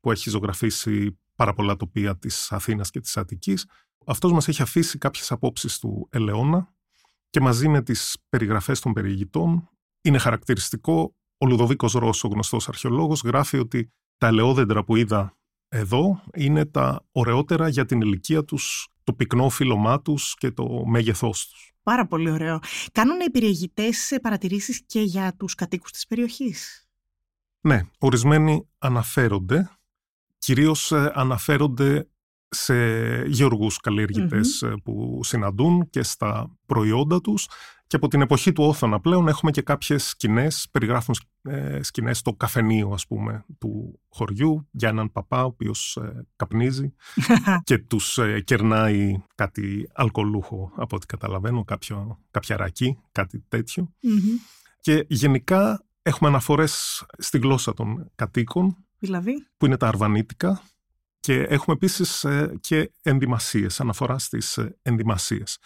που 0.00 0.10
έχει 0.10 0.30
ζωγραφίσει 0.30 1.18
πάρα 1.34 1.52
πολλά 1.52 1.76
τοπία 1.76 2.18
της 2.18 2.52
Αθήνας 2.52 2.90
και 2.90 3.00
της 3.00 3.16
Αττικής. 3.16 3.66
Αυτός 4.06 4.32
μας 4.32 4.48
έχει 4.48 4.62
αφήσει 4.62 4.98
κάποιες 4.98 5.32
απόψεις 5.32 5.78
του 5.78 6.08
Ελαιώνα 6.10 6.74
και 7.30 7.40
μαζί 7.40 7.68
με 7.68 7.82
τις 7.82 8.16
περιγραφές 8.28 8.80
των 8.80 8.92
περιηγητών 8.92 9.70
είναι 10.06 10.18
χαρακτηριστικό 10.18 11.14
ο 11.38 11.46
Λουδοβίκος 11.46 11.92
Ρώσο, 11.92 12.28
γνωστός 12.28 12.68
αρχαιολόγος, 12.68 13.22
γράφει 13.22 13.58
ότι 13.58 13.92
τα 14.18 14.26
ελαιόδεντρα 14.26 14.84
που 14.84 14.96
είδα 14.96 15.36
εδώ 15.68 16.22
είναι 16.34 16.64
τα 16.64 17.04
ωραιότερα 17.12 17.68
για 17.68 17.84
την 17.84 18.00
ηλικία 18.00 18.44
τους, 18.44 18.88
το 19.04 19.12
πυκνό 19.12 19.48
φύλλωμά 19.48 20.02
τους 20.02 20.34
και 20.34 20.50
το 20.50 20.84
μέγεθός 20.86 21.48
τους. 21.48 21.72
Πάρα 21.82 22.06
πολύ 22.06 22.30
ωραίο. 22.30 22.58
Κάνουν 22.92 23.20
οι 23.20 23.30
περιεγητές 23.30 24.16
παρατηρήσεις 24.22 24.82
και 24.86 25.00
για 25.00 25.34
τους 25.36 25.54
κατοίκους 25.54 25.90
της 25.90 26.06
περιοχής; 26.06 26.88
Ναι, 27.60 27.80
ορισμένοι 27.98 28.68
αναφέρονται. 28.78 29.70
Κυρίως 30.38 30.92
ε, 30.92 31.12
αναφέρονται 31.14 32.08
σε 32.48 32.74
γεωργούς 33.26 33.80
που 34.82 35.20
συναντούν 35.22 35.90
και 35.90 36.02
στα 36.02 36.56
προϊόντα 36.66 37.20
τους 37.20 37.48
και 37.86 37.96
από 37.96 38.08
την 38.08 38.20
εποχή 38.20 38.52
του 38.52 38.64
Όθωνα 38.64 39.00
πλέον 39.00 39.28
έχουμε 39.28 39.50
και 39.50 39.62
κάποιες 39.62 40.04
σκηνές, 40.04 40.68
περιγράφουν 40.70 41.14
ε, 41.42 41.82
σκηνές 41.82 42.18
στο 42.18 42.32
καφενείο 42.32 42.90
ας 42.90 43.06
πούμε 43.06 43.44
του 43.58 44.00
χωριού 44.08 44.68
για 44.70 44.88
έναν 44.88 45.12
παπά 45.12 45.42
ο 45.42 45.46
οποίος 45.46 45.96
ε, 45.96 46.26
καπνίζει 46.36 46.94
και 47.64 47.78
τους 47.78 48.18
ε, 48.18 48.40
κερνάει 48.40 49.22
κάτι 49.34 49.90
αλκοολούχο 49.94 50.72
από 50.76 50.96
ό,τι 50.96 51.06
καταλαβαίνω, 51.06 51.64
κάποιο, 51.64 52.18
κάποια 52.30 52.56
ρακή, 52.56 52.98
κάτι 53.12 53.44
Και 54.80 55.04
γενικά 55.08 55.84
έχουμε 56.02 56.28
αναφορές 56.28 57.04
στη 57.18 57.38
γλώσσα 57.38 57.74
των 57.74 58.10
κατοίκων 58.14 58.76
δηλαδή; 58.98 59.46
που 59.56 59.66
είναι 59.66 59.76
τα 59.76 59.88
αρβανίτικα 59.88 60.62
και 61.26 61.42
έχουμε 61.42 61.76
επίσης 61.76 62.24
ε, 62.24 62.54
και 62.60 62.92
ενδυμασίες, 63.02 63.80
αναφορά 63.80 64.18
στις 64.18 64.56
ε, 64.56 64.76
ενδυμασίες. 64.82 65.58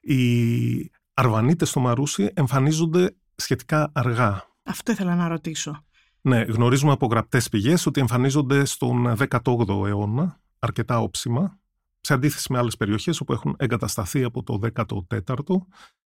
Οι 0.00 0.90
Αρβανίτες 1.20 1.68
στο 1.68 1.80
Μαρούσι 1.80 2.30
εμφανίζονται 2.34 3.16
σχετικά 3.34 3.90
αργά. 3.94 4.44
Αυτό 4.62 4.92
ήθελα 4.92 5.14
να 5.14 5.28
ρωτήσω. 5.28 5.84
Ναι, 6.20 6.40
γνωρίζουμε 6.40 6.92
από 6.92 7.06
γραπτές 7.06 7.48
πηγές 7.48 7.86
ότι 7.86 8.00
εμφανίζονται 8.00 8.64
στον 8.64 9.16
18ο 9.30 9.86
αιώνα, 9.86 10.40
αρκετά 10.58 11.00
όψιμα, 11.00 11.58
σε 12.00 12.14
αντίθεση 12.14 12.52
με 12.52 12.58
άλλες 12.58 12.76
περιοχές 12.76 13.20
όπου 13.20 13.32
έχουν 13.32 13.54
εγκατασταθεί 13.58 14.24
από 14.24 14.42
το 14.42 14.60
14ο. 14.74 15.56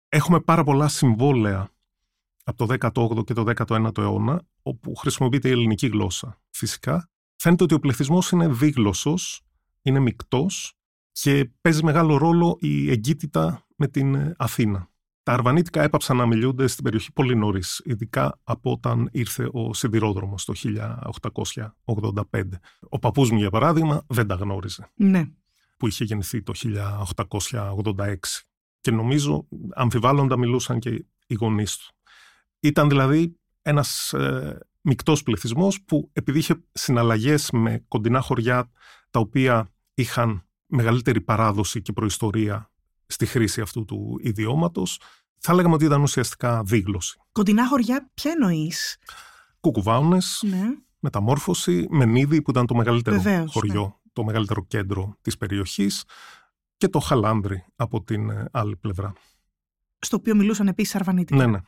Έχουμε 0.09 0.39
πάρα 0.39 0.63
πολλά 0.63 0.87
συμβόλαια 0.87 1.69
από 2.43 2.67
το 2.67 2.75
18ο 2.79 3.23
και 3.25 3.33
το 3.33 3.43
19ο 3.67 3.97
αιώνα, 3.97 4.41
όπου 4.61 4.95
χρησιμοποιείται 4.95 5.47
η 5.47 5.51
ελληνική 5.51 5.87
γλώσσα 5.87 6.41
φυσικά. 6.49 7.09
Φαίνεται 7.35 7.63
ότι 7.63 7.73
ο 7.73 7.79
πληθυσμός 7.79 8.31
είναι 8.31 8.47
δίγλωσσος, 8.47 9.41
είναι 9.81 9.99
μικτός 9.99 10.73
και 11.11 11.51
παίζει 11.61 11.83
μεγάλο 11.83 12.17
ρόλο 12.17 12.57
η 12.59 12.91
εγκύτητα 12.91 13.65
με 13.75 13.87
την 13.87 14.15
ε, 14.15 14.33
Αθήνα. 14.37 14.89
Τα 15.23 15.33
αρβανίτικα 15.33 15.83
έπαψαν 15.83 16.17
να 16.17 16.25
μιλούνται 16.25 16.67
στην 16.67 16.83
περιοχή 16.83 17.11
πολύ 17.11 17.35
νωρίς, 17.35 17.81
ειδικά 17.85 18.39
από 18.43 18.71
όταν 18.71 19.09
ήρθε 19.11 19.49
ο 19.51 19.73
σιδηρόδρομος 19.73 20.45
το 20.45 20.53
1885. 21.85 22.43
Ο 22.89 22.99
παππούς 22.99 23.31
μου, 23.31 23.37
για 23.37 23.49
παράδειγμα, 23.49 24.05
δεν 24.07 24.27
τα 24.27 24.35
γνώριζε. 24.35 24.91
Ναι. 24.95 25.25
Που 25.77 25.87
είχε 25.87 26.03
γεννηθεί 26.03 26.43
το 26.43 26.53
1886. 26.55 28.15
Και 28.81 28.91
νομίζω, 28.91 29.47
αμφιβάλλοντα, 29.73 30.37
μιλούσαν 30.37 30.79
και 30.79 31.05
οι 31.27 31.33
γονείς 31.33 31.77
του. 31.77 31.95
Ήταν 32.59 32.89
δηλαδή 32.89 33.39
ένας 33.61 34.13
ε, 34.13 34.59
μεικτός 34.81 35.23
πληθυσμός 35.23 35.81
που 35.81 36.09
επειδή 36.13 36.39
είχε 36.39 36.63
συναλλαγές 36.71 37.51
με 37.51 37.83
κοντινά 37.87 38.21
χωριά 38.21 38.71
τα 39.11 39.19
οποία 39.19 39.69
είχαν 39.93 40.43
μεγαλύτερη 40.65 41.21
παράδοση 41.21 41.81
και 41.81 41.93
προϊστορία 41.93 42.71
στη 43.09 43.25
χρήση 43.25 43.61
αυτού 43.61 43.85
του 43.85 44.19
ιδιώματος, 44.21 44.99
θα 45.37 45.53
λέγαμε 45.53 45.73
ότι 45.73 45.85
ήταν 45.85 46.01
ουσιαστικά 46.01 46.63
δίγλωση. 46.63 47.19
Κοντινά 47.31 47.67
χωριά, 47.67 48.09
ποια 48.13 48.31
εννοείς; 48.31 48.97
Κουκουβάουνες, 49.59 50.43
ναι. 50.45 50.63
μεταμόρφωση, 50.99 51.87
Μενίδη 51.89 52.41
που 52.41 52.51
ήταν 52.51 52.65
το 52.65 52.75
μεγαλύτερο 52.75 53.21
Βεβαίως, 53.21 53.51
χωριό, 53.51 53.81
ναι. 53.81 54.11
το 54.13 54.23
μεγαλύτερο 54.23 54.65
κέντρο 54.65 55.17
της 55.21 55.37
περιοχής 55.37 56.03
και 56.77 56.87
το 56.87 56.99
Χαλάνδρι 56.99 57.65
από 57.75 58.03
την 58.03 58.29
ε, 58.29 58.45
άλλη 58.51 58.77
πλευρά. 58.77 59.13
Στο 59.99 60.15
οποίο 60.15 60.35
μιλούσαν 60.35 60.67
επίσης 60.67 60.95
αρβανίτικα. 60.95 61.37
Ναι, 61.37 61.45
ναι. 61.45 61.59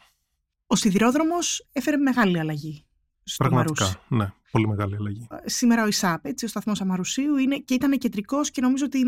Ο 0.67 0.75
σιδηρόδρομος 0.75 1.67
έφερε 1.71 1.97
μεγάλη 1.97 2.39
αλλαγή 2.39 2.85
στο 3.23 3.43
Πραγματικά, 3.43 3.83
Μαρούσι. 3.83 3.99
ναι. 4.07 4.33
Πολύ 4.51 4.67
μεγάλη 4.67 4.95
αλλαγή. 4.95 5.27
Σήμερα 5.45 5.83
ο 5.83 5.87
ΙΣΑΠ, 5.87 6.25
έτσι, 6.25 6.45
ο 6.45 6.47
σταθμός 6.47 6.81
Αμαρουσίου, 6.81 7.37
είναι, 7.37 7.57
και 7.57 7.73
ήταν 7.73 7.97
κεντρικός 7.97 8.51
και 8.51 8.61
νομίζω 8.61 8.85
ότι 8.85 8.99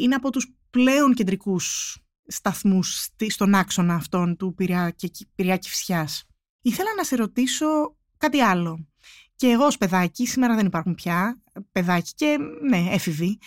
είναι 0.00 0.14
από 0.14 0.30
τους 0.30 0.52
πλέον 0.70 1.14
κεντρικούς 1.14 1.96
σταθμούς 2.26 3.02
στη- 3.02 3.30
στον 3.30 3.54
άξονα 3.54 3.94
αυτών 3.94 4.36
του 4.36 4.54
Πειραιά 4.54 4.90
και 4.90 5.10
Πειραιά 5.34 5.56
Κηφισιάς. 5.56 6.24
Ήθελα 6.62 6.88
να 6.96 7.04
σε 7.04 7.16
ρωτήσω 7.16 7.96
κάτι 8.16 8.40
άλλο. 8.40 8.88
Και 9.36 9.46
εγώ 9.46 9.64
ως 9.64 9.76
παιδάκι, 9.78 10.26
σήμερα 10.26 10.54
δεν 10.54 10.66
υπάρχουν 10.66 10.94
πια 10.94 11.42
παιδάκι 11.72 12.12
και 12.14 12.36
ναι, 12.68 12.86
έφηβη, 12.90 13.38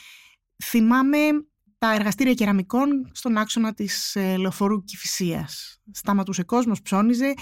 θυμάμαι 0.63 1.17
τα 1.77 1.93
εργαστήρια 1.93 2.33
κεραμικών 2.33 3.09
στον 3.11 3.37
άξονα 3.37 3.73
της 3.73 4.15
ε, 4.15 4.37
λεωφορού 4.37 4.83
Κηφισίας. 4.83 5.81
Σταματούσε 5.91 6.43
κόσμος, 6.43 6.81
ψώνιζε. 6.81 7.33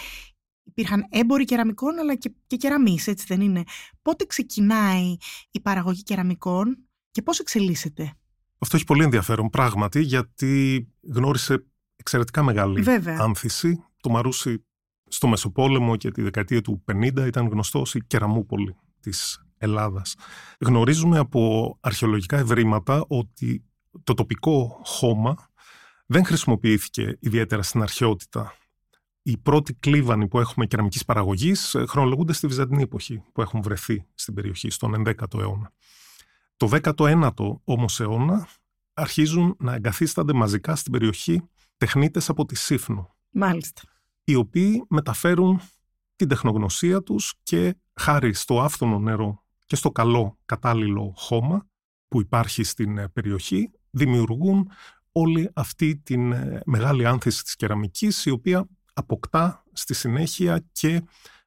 Υπήρχαν 0.63 1.05
έμποροι 1.09 1.45
κεραμικών 1.45 1.99
αλλά 1.99 2.15
και, 2.15 2.33
και 2.47 2.55
κεραμείς, 2.55 3.07
έτσι 3.07 3.25
δεν 3.27 3.41
είναι. 3.41 3.63
Πότε 4.01 4.25
ξεκινάει 4.25 5.15
η 5.51 5.59
παραγωγή 5.59 6.03
κεραμικών 6.03 6.77
και 7.11 7.21
πώς 7.21 7.39
εξελίσσεται; 7.39 8.13
Αυτό 8.59 8.75
έχει 8.75 8.85
πολύ 8.85 9.03
ενδιαφέρον 9.03 9.49
πράγματι 9.49 10.01
γιατί 10.01 10.87
γνώρισε 11.01 11.65
εξαιρετικά 11.95 12.43
μεγάλη 12.43 12.81
Βέβαια. 12.81 13.17
άνθηση. 13.19 13.83
Το 14.01 14.09
Μαρούσι 14.09 14.65
στο 15.07 15.27
Μεσοπόλεμο 15.27 15.95
και 15.95 16.11
τη 16.11 16.21
δεκαετία 16.21 16.61
του 16.61 16.83
50 16.91 17.25
ήταν 17.27 17.47
γνωστό 17.47 17.79
ως 17.79 17.95
η 17.95 18.03
κεραμούπολη 18.07 18.75
της 18.99 19.45
Ελλάδας. 19.57 20.15
Γνωρίζουμε 20.59 21.17
από 21.17 21.77
αρχαιολογικά 21.81 22.37
ευρήματα 22.37 23.05
ότι 23.07 23.65
το 24.03 24.13
τοπικό 24.13 24.81
χώμα 24.83 25.35
δεν 26.05 26.25
χρησιμοποιήθηκε 26.25 27.17
ιδιαίτερα 27.19 27.61
στην 27.61 27.81
αρχαιότητα. 27.81 28.55
Οι 29.23 29.37
πρώτοι 29.37 29.73
κλίβανοι 29.73 30.27
που 30.27 30.39
έχουμε 30.39 30.65
κεραμικής 30.65 31.05
παραγωγής 31.05 31.75
ε, 31.75 31.85
χρονολογούνται 31.85 32.33
στη 32.33 32.47
Βυζαντινή 32.47 32.81
εποχή 32.81 33.23
που 33.33 33.41
έχουν 33.41 33.61
βρεθεί 33.61 34.05
στην 34.13 34.33
περιοχή, 34.33 34.69
στον 34.69 35.03
11ο 35.05 35.39
αιώνα. 35.39 35.71
Το 36.57 36.69
19ο 36.83 37.59
όμως 37.63 37.99
αιώνα 37.99 38.47
αρχίζουν 38.93 39.55
να 39.59 39.73
εγκαθίστανται 39.73 40.33
μαζικά 40.33 40.75
στην 40.75 40.91
περιοχή 40.91 41.41
τεχνίτες 41.77 42.29
από 42.29 42.45
τη 42.45 42.55
Σύφνο, 42.55 43.15
Μάλιστα. 43.29 43.81
οι 44.23 44.35
οποίοι 44.35 44.85
μεταφέρουν 44.89 45.61
την 46.15 46.27
τεχνογνωσία 46.27 47.01
τους 47.01 47.33
και 47.43 47.75
χάρη 47.93 48.33
στο 48.33 48.61
άφθονο 48.61 48.99
νερό 48.99 49.43
και 49.65 49.75
στο 49.75 49.91
καλό 49.91 50.37
κατάλληλο 50.45 51.13
χώμα 51.15 51.67
που 52.07 52.21
υπάρχει 52.21 52.63
στην 52.63 52.97
ε, 52.97 53.07
περιοχή, 53.07 53.71
δημιουργούν 53.89 54.69
όλη 55.11 55.49
αυτή 55.53 55.97
την 55.97 56.31
ε, 56.31 56.61
μεγάλη 56.65 57.05
άνθηση 57.05 57.43
της 57.43 57.55
κεραμικής, 57.55 58.25
η 58.25 58.29
οποία 58.29 58.67
αποκτά 58.93 59.63
στη 59.74 59.93
συνέχεια 59.93 60.65
και 60.71 61.01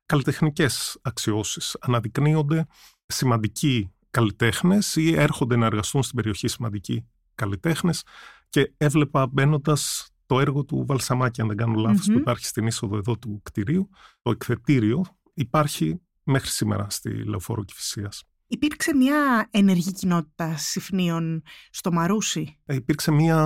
καλλιτεχνικές 0.07 0.99
αξιώσεις. 1.03 1.77
Αναδεικνύονται 1.81 2.67
σημαντικοί 3.07 3.93
καλλιτέχνες 4.11 4.97
ή 4.97 5.15
έρχονται 5.15 5.57
να 5.57 5.67
εργαστούν 5.67 6.03
στην 6.03 6.17
περιοχή 6.17 6.49
σημαντικοί 6.49 7.07
καλλιτέχνες 7.35 8.03
και 8.49 8.73
έβλεπα 8.77 9.27
μπαίνοντας 9.27 10.09
το 10.27 10.41
έργο 10.41 10.65
του 10.65 10.85
Βαλσαμάκη, 10.87 11.41
αν 11.41 11.49
δεν 11.49 11.57
κάνω 11.57 11.81
λάθος, 11.81 12.07
Μμμ. 12.07 12.15
που 12.15 12.21
υπάρχει 12.21 12.47
στην 12.47 12.67
είσοδο 12.67 12.97
εδώ 12.97 13.19
του 13.19 13.41
κτηρίου. 13.43 13.89
Το 14.23 14.31
εκθετήριο 14.31 15.05
υπάρχει 15.35 16.01
μέχρι 16.23 16.49
σήμερα 16.49 16.87
στη 16.91 17.25
Λεωφόρο 17.25 17.65
Κηφισίας. 17.65 18.23
Υπήρξε 18.47 18.95
μια 18.95 19.49
ενεργή 19.51 19.93
κοινότητα 19.93 20.57
συφνίων 20.57 21.43
στο 21.71 21.93
Μαρούσι; 21.93 22.59
Ε, 22.65 22.75
Υπήρξε 22.75 23.11
μια 23.11 23.37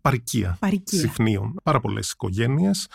παροικία 0.00 0.56
Παροικία. 0.60 0.98
συφνίων, 0.98 1.54
πάρα 1.62 1.80
πολλές 1.80 2.10
οικογένειες 2.10 2.88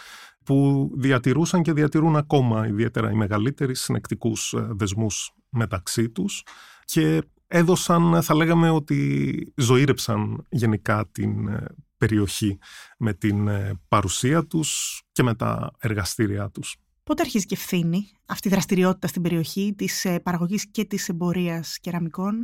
που 0.43 0.89
διατηρούσαν 0.95 1.62
και 1.62 1.74
διατηρούν 1.74 2.15
ακόμα 2.15 2.67
ιδιαίτερα 2.67 3.12
οι 3.12 3.15
μεγαλύτεροι 3.15 3.75
συνεκτικούς 3.75 4.53
ε, 4.53 4.67
δεσμούς 4.69 5.33
μεταξύ 5.50 6.10
τους 6.10 6.43
και 6.86 7.24
έδωσαν, 7.48 8.24
θα 8.24 8.36
λέγαμε 8.36 8.69
ότι 8.69 9.53
ζωήρεψαν 9.55 10.45
γενικά 10.50 11.10
την 11.12 11.48
ε, 11.48 11.65
περιοχή 11.98 12.57
με 12.98 13.13
την 13.13 13.48
ε, 13.48 13.79
παρουσία 13.88 14.45
τους 14.45 15.01
και 15.12 15.24
με 15.24 15.36
τα 15.36 15.71
εργαστήριά 15.79 16.50
τους. 16.50 16.77
Πότε 17.03 17.21
αρχίζει 17.21 17.45
και 17.45 17.55
ευθύνη 17.55 18.05
αυτή 18.25 18.48
η 18.48 18.51
δραστηριότητα 18.51 19.07
στην 19.07 19.21
περιοχή 19.21 19.74
της 19.77 20.05
ε, 20.05 20.19
παραγωγής 20.19 20.71
και 20.71 20.86
της 20.86 21.10
εμπορίας 21.10 21.77
κεραμικών; 21.79 22.43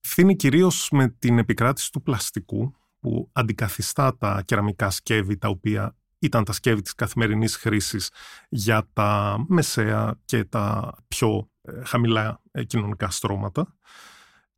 Φθήνει 0.00 0.36
κυρίως 0.36 0.88
με 0.92 1.08
την 1.08 1.38
επικράτηση 1.38 1.92
του 1.92 2.02
πλαστικού 2.02 2.72
που 3.00 3.30
αντικαθιστά 3.32 4.16
τα 4.16 4.42
κεραμικά 4.44 4.90
σκεύη 4.90 5.36
τα 5.36 5.48
οποία 5.48 5.96
ήταν 6.18 6.44
τα 6.44 6.52
σκεύη 6.52 6.82
της 6.82 6.94
καθημερινής 6.94 7.56
χρήσης 7.56 8.10
για 8.48 8.88
τα 8.92 9.38
μεσαία 9.48 10.20
και 10.24 10.44
τα 10.44 10.94
πιο 11.08 11.50
ε, 11.62 11.84
χαμηλά 11.84 12.42
ε, 12.50 12.64
κοινωνικά 12.64 13.10
στρώματα. 13.10 13.76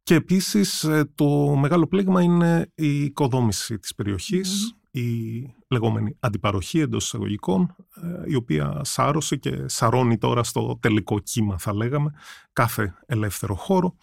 Και 0.02 0.14
επίσης 0.14 0.84
ε, 0.84 1.10
το 1.14 1.26
μεγάλο 1.56 1.86
πλήγμα 1.86 2.22
είναι 2.22 2.72
η 2.74 3.02
οικοδόμηση 3.02 3.78
της 3.78 3.94
περιοχης 3.94 4.74
η 4.92 5.40
λεγόμενη 5.68 6.16
αντιπαροχή 6.20 6.80
εντός 6.80 7.04
εισαγωγικών, 7.04 7.76
η 8.26 8.34
οποία 8.34 8.80
σάρωσε 8.84 9.36
και 9.36 9.68
σαρώνει 9.68 10.18
τώρα 10.18 10.42
στο 10.42 10.78
τελικό 10.80 11.18
κύμα 11.18 11.58
θα 11.58 11.74
λέγαμε 11.74 12.12
κάθε 12.52 12.94
ελεύθερο 13.06 13.54
χώρο, 13.54 13.96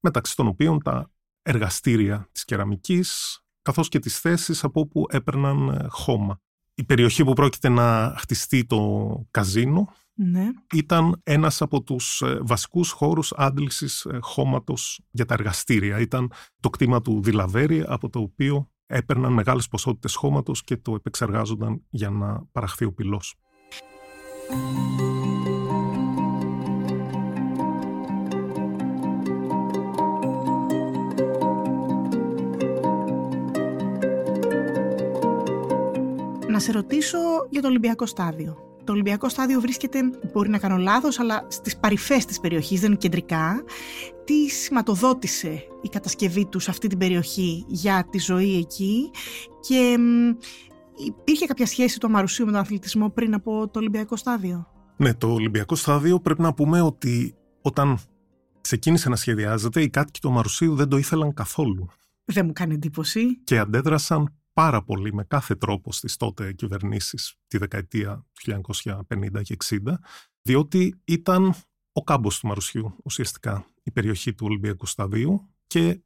μεταξύ 0.00 0.36
των 0.36 0.46
οποίων 0.46 0.82
τα 0.82 1.10
εργαστήρια 1.42 2.28
της 2.32 2.44
κεραμικής, 2.44 3.40
καθώς 3.62 3.88
και 3.88 3.98
τις 3.98 4.18
θέσεις 4.18 4.64
από 4.64 4.80
όπου 4.80 5.06
έπαιρναν 5.08 5.86
χώμα 5.90 6.40
η 6.74 6.84
περιοχή 6.84 7.24
που 7.24 7.32
πρόκειται 7.32 7.68
να 7.68 8.14
χτιστεί 8.18 8.64
το 8.64 9.10
καζίνο 9.30 9.92
ναι. 10.14 10.48
ήταν 10.72 11.20
ένας 11.22 11.62
από 11.62 11.82
τους 11.82 12.22
ε, 12.22 12.38
βασικούς 12.42 12.90
χώρους 12.90 13.32
άντλησης 13.32 14.04
ε, 14.04 14.18
χώματος 14.20 15.00
για 15.10 15.24
τα 15.24 15.34
εργαστήρια. 15.34 16.00
Ήταν 16.00 16.32
το 16.60 16.70
κτήμα 16.70 17.00
του 17.00 17.22
Δηλαβέρη 17.22 17.84
από 17.86 18.10
το 18.10 18.18
οποίο 18.18 18.68
έπαιρναν 18.86 19.32
μεγάλες 19.32 19.68
ποσότητες 19.68 20.14
χώματος 20.14 20.62
και 20.62 20.76
το 20.76 20.94
επεξεργάζονταν 20.94 21.82
για 21.90 22.10
να 22.10 22.44
παραχθεί 22.52 22.84
ο 22.84 22.92
πυλός. 22.92 23.34
Να 36.54 36.60
σε 36.60 36.72
ρωτήσω 36.72 37.18
για 37.50 37.62
το 37.62 37.68
Ολυμπιακό 37.68 38.06
στάδιο. 38.06 38.56
Το 38.84 38.92
Ολυμπιακό 38.92 39.28
στάδιο 39.28 39.60
βρίσκεται, 39.60 39.98
μπορεί 40.32 40.48
να 40.48 40.58
κάνω 40.58 40.76
λάθος, 40.76 41.18
αλλά 41.18 41.46
στις 41.48 41.76
παρυφές 41.76 42.24
της 42.24 42.40
περιοχής, 42.40 42.80
δεν 42.80 42.90
είναι 42.90 42.98
κεντρικά. 42.98 43.64
Τι 44.24 44.48
σηματοδότησε 44.48 45.62
η 45.82 45.88
κατασκευή 45.88 46.46
του 46.46 46.58
σε 46.58 46.70
αυτή 46.70 46.88
την 46.88 46.98
περιοχή 46.98 47.64
για 47.68 48.06
τη 48.10 48.18
ζωή 48.18 48.56
εκεί; 48.58 49.10
Και 49.60 49.96
υπήρχε 51.06 51.46
κάποια 51.46 51.66
σχέση 51.66 52.00
του 52.00 52.06
Αμαρουσίου 52.06 52.44
με 52.44 52.52
τον 52.52 52.60
αθλητισμό 52.60 53.10
πριν 53.10 53.34
από 53.34 53.68
το 53.68 53.78
Ολυμπιακό 53.78 54.16
στάδιο; 54.16 54.66
Ναι, 54.96 55.14
το 55.14 55.32
Ολυμπιακό 55.32 55.74
στάδιο 55.74 56.20
πρέπει 56.20 56.42
να 56.42 56.54
πούμε 56.54 56.80
ότι 56.80 57.34
όταν 57.62 57.98
ξεκίνησε 58.60 59.08
να 59.08 59.16
σχεδιάζεται, 59.16 59.82
οι 59.82 59.88
κάτοικοι 59.88 60.20
του 60.20 60.28
Αμαρουσίου 60.28 60.74
δεν 60.74 60.88
το 60.88 60.96
ήθελαν 60.96 61.34
καθόλου. 61.34 61.88
Δεν 62.24 62.46
μου 62.46 62.52
κάνει 62.52 62.74
εντύπωση. 62.74 63.38
Και 63.44 63.58
αντέδρασαν 63.58 64.34
πάρα 64.54 64.82
πολύ 64.82 65.14
με 65.14 65.24
κάθε 65.24 65.54
τρόπο 65.54 65.92
στις 65.92 66.16
τότε 66.16 66.52
κυβερνήσεις 66.52 67.34
τη 67.46 67.58
δεκαετία 67.58 68.26
του 68.32 68.62
1950 68.82 69.42
και 69.42 69.56
60 69.64 69.78
διότι 70.42 71.00
ήταν 71.04 71.54
ο 71.92 72.02
κάμπος 72.02 72.38
του 72.38 72.46
Μαρουσιού 72.46 72.96
ουσιαστικά 73.04 73.66
η 73.82 73.90
περιοχή 73.90 74.34
του 74.34 74.46
Ολυμπιακού 74.46 74.86
Σταδίου 74.86 75.54
και 75.66 76.02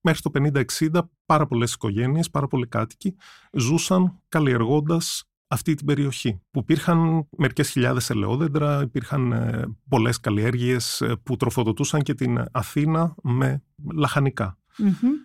μέχρι 0.00 0.20
το 0.20 0.30
50-60 0.78 1.00
πάρα 1.26 1.46
πολλές 1.46 1.72
οικογένειες, 1.72 2.30
πάρα 2.30 2.46
πολλοί 2.46 2.66
κάτοικοι 2.66 3.16
ζούσαν 3.52 4.22
καλλιεργώντας 4.28 5.24
αυτή 5.46 5.74
την 5.74 5.86
περιοχή 5.86 6.40
που 6.50 6.58
υπήρχαν 6.58 7.28
μερικές 7.36 7.70
χιλιάδες 7.70 8.10
ελαιόδεντρα, 8.10 8.82
υπήρχαν 8.82 9.32
ε, 9.32 9.76
πολλές 9.88 10.20
καλλιέργειες 10.20 11.00
ε, 11.00 11.16
που 11.22 11.36
τροφοδοτούσαν 11.36 12.02
και 12.02 12.14
την 12.14 12.44
Αθήνα 12.52 13.14
με 13.22 13.62
λαχανικά. 13.94 14.59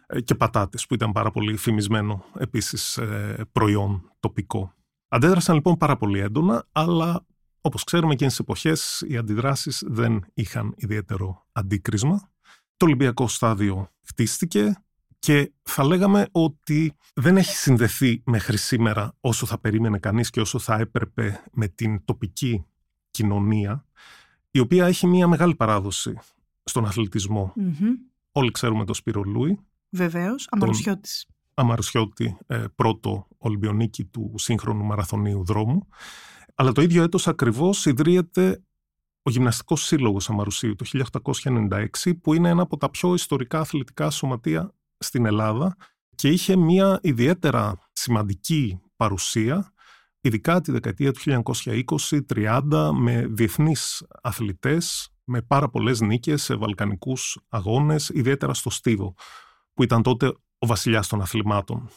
Ε, 0.07 0.21
και 0.21 0.35
πατάτες 0.35 0.85
που 0.85 0.93
ήταν 0.93 1.11
πάρα 1.11 1.31
πολύ 1.31 1.55
φημισμένο 1.55 2.25
επίσης 2.37 2.97
ε, 2.97 3.45
προϊόν 3.51 4.11
τοπικό. 4.19 4.73
Αντέδρασαν 5.07 5.55
λοιπόν 5.55 5.77
πάρα 5.77 5.97
πολύ 5.97 6.19
έντονα, 6.19 6.65
αλλά 6.71 7.25
όπως 7.61 7.83
ξέρουμε 7.83 8.13
εκείνες 8.13 8.31
τις 8.31 8.41
εποχές 8.41 9.03
οι 9.07 9.17
αντιδράσεις 9.17 9.83
δεν 9.87 10.25
είχαν 10.33 10.73
ιδιαίτερο 10.75 11.45
αντίκρισμα. 11.51 12.29
Το 12.77 12.85
Ολυμπιακό 12.85 13.27
στάδιο 13.27 13.89
χτίστηκε 14.03 14.75
και 15.19 15.51
θα 15.63 15.85
λέγαμε 15.85 16.27
ότι 16.31 16.93
δεν 17.13 17.37
έχει 17.37 17.55
συνδεθεί 17.55 18.21
μέχρι 18.25 18.57
σήμερα 18.57 19.13
όσο 19.19 19.45
θα 19.45 19.59
περίμενε 19.59 19.99
κανείς 19.99 20.29
και 20.29 20.39
όσο 20.39 20.59
θα 20.59 20.75
έπρεπε 20.75 21.43
με 21.51 21.67
την 21.67 22.05
τοπική 22.05 22.65
κοινωνία, 23.11 23.85
η 24.51 24.59
οποία 24.59 24.85
έχει 24.85 25.07
μια 25.07 25.27
μεγάλη 25.27 25.55
παράδοση 25.55 26.17
στον 26.63 26.85
αθλητισμο 26.85 27.53
Όλοι 28.37 28.51
ξέρουμε 28.51 28.85
τον 28.85 28.95
Σπύρο 28.95 29.21
Λούι. 29.21 29.59
Βεβαίως, 29.89 30.47
Αμαρουσιώτης. 30.51 31.27
Αμαρουσιώτη, 31.53 32.37
ε, 32.47 32.65
πρώτο 32.75 33.27
Ολυμπιονίκη 33.37 34.05
του 34.05 34.33
σύγχρονου 34.37 34.83
μαραθωνίου 34.83 35.45
δρόμου. 35.45 35.87
Αλλά 36.55 36.71
το 36.71 36.81
ίδιο 36.81 37.03
έτος 37.03 37.27
ακριβώς 37.27 37.85
ιδρύεται 37.85 38.63
ο 39.21 39.29
Γυμναστικός 39.29 39.85
Σύλλογος 39.85 40.29
Αμαρουσίου 40.29 40.75
το 40.75 40.85
1896 40.85 42.15
που 42.21 42.33
είναι 42.33 42.49
ένα 42.49 42.61
από 42.61 42.77
τα 42.77 42.89
πιο 42.89 43.13
ιστορικά 43.13 43.59
αθλητικά 43.59 44.09
σωματεία 44.09 44.73
στην 44.97 45.25
Ελλάδα 45.25 45.75
και 46.15 46.29
είχε 46.29 46.55
μια 46.55 46.99
ιδιαίτερα 47.01 47.77
σημαντική 47.91 48.79
παρουσία 48.95 49.73
ειδικά 50.21 50.61
τη 50.61 50.71
δεκαετία 50.71 51.11
του 51.11 51.43
1920-30 52.29 52.91
με 52.93 53.27
διεθνείς 53.29 54.05
αθλητές 54.21 55.14
με 55.25 55.41
πάρα 55.41 55.69
πολλές 55.69 55.99
νίκες 55.99 56.43
σε 56.43 56.55
βαλκανικούς 56.55 57.39
αγώνες, 57.49 58.09
ιδιαίτερα 58.09 58.53
στο 58.53 58.69
Στίβο, 58.69 59.15
που 59.73 59.83
ήταν 59.83 60.01
τότε 60.01 60.27
ο 60.57 60.67
βασιλιάς 60.67 61.07
των 61.07 61.21
αθλημάτων. 61.21 61.89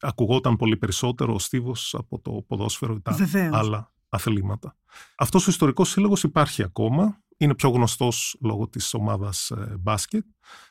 Ακουγόταν 0.00 0.56
πολύ 0.56 0.76
περισσότερο 0.76 1.34
ο 1.34 1.38
Στίβος 1.38 1.94
από 1.98 2.18
το 2.20 2.30
ποδόσφαιρο 2.46 2.94
ή 2.94 3.00
τα 3.00 3.16
άλλα 3.52 3.92
αθλήματα. 4.08 4.76
Αυτός 5.16 5.46
ο 5.46 5.50
ιστορικός 5.50 5.88
σύλλογος 5.90 6.22
υπάρχει 6.22 6.62
ακόμα, 6.62 7.22
είναι 7.36 7.54
πιο 7.54 7.68
γνωστός 7.68 8.36
λόγω 8.40 8.68
της 8.68 8.94
ομάδας 8.94 9.50
ε, 9.50 9.76
μπάσκετ, 9.80 10.24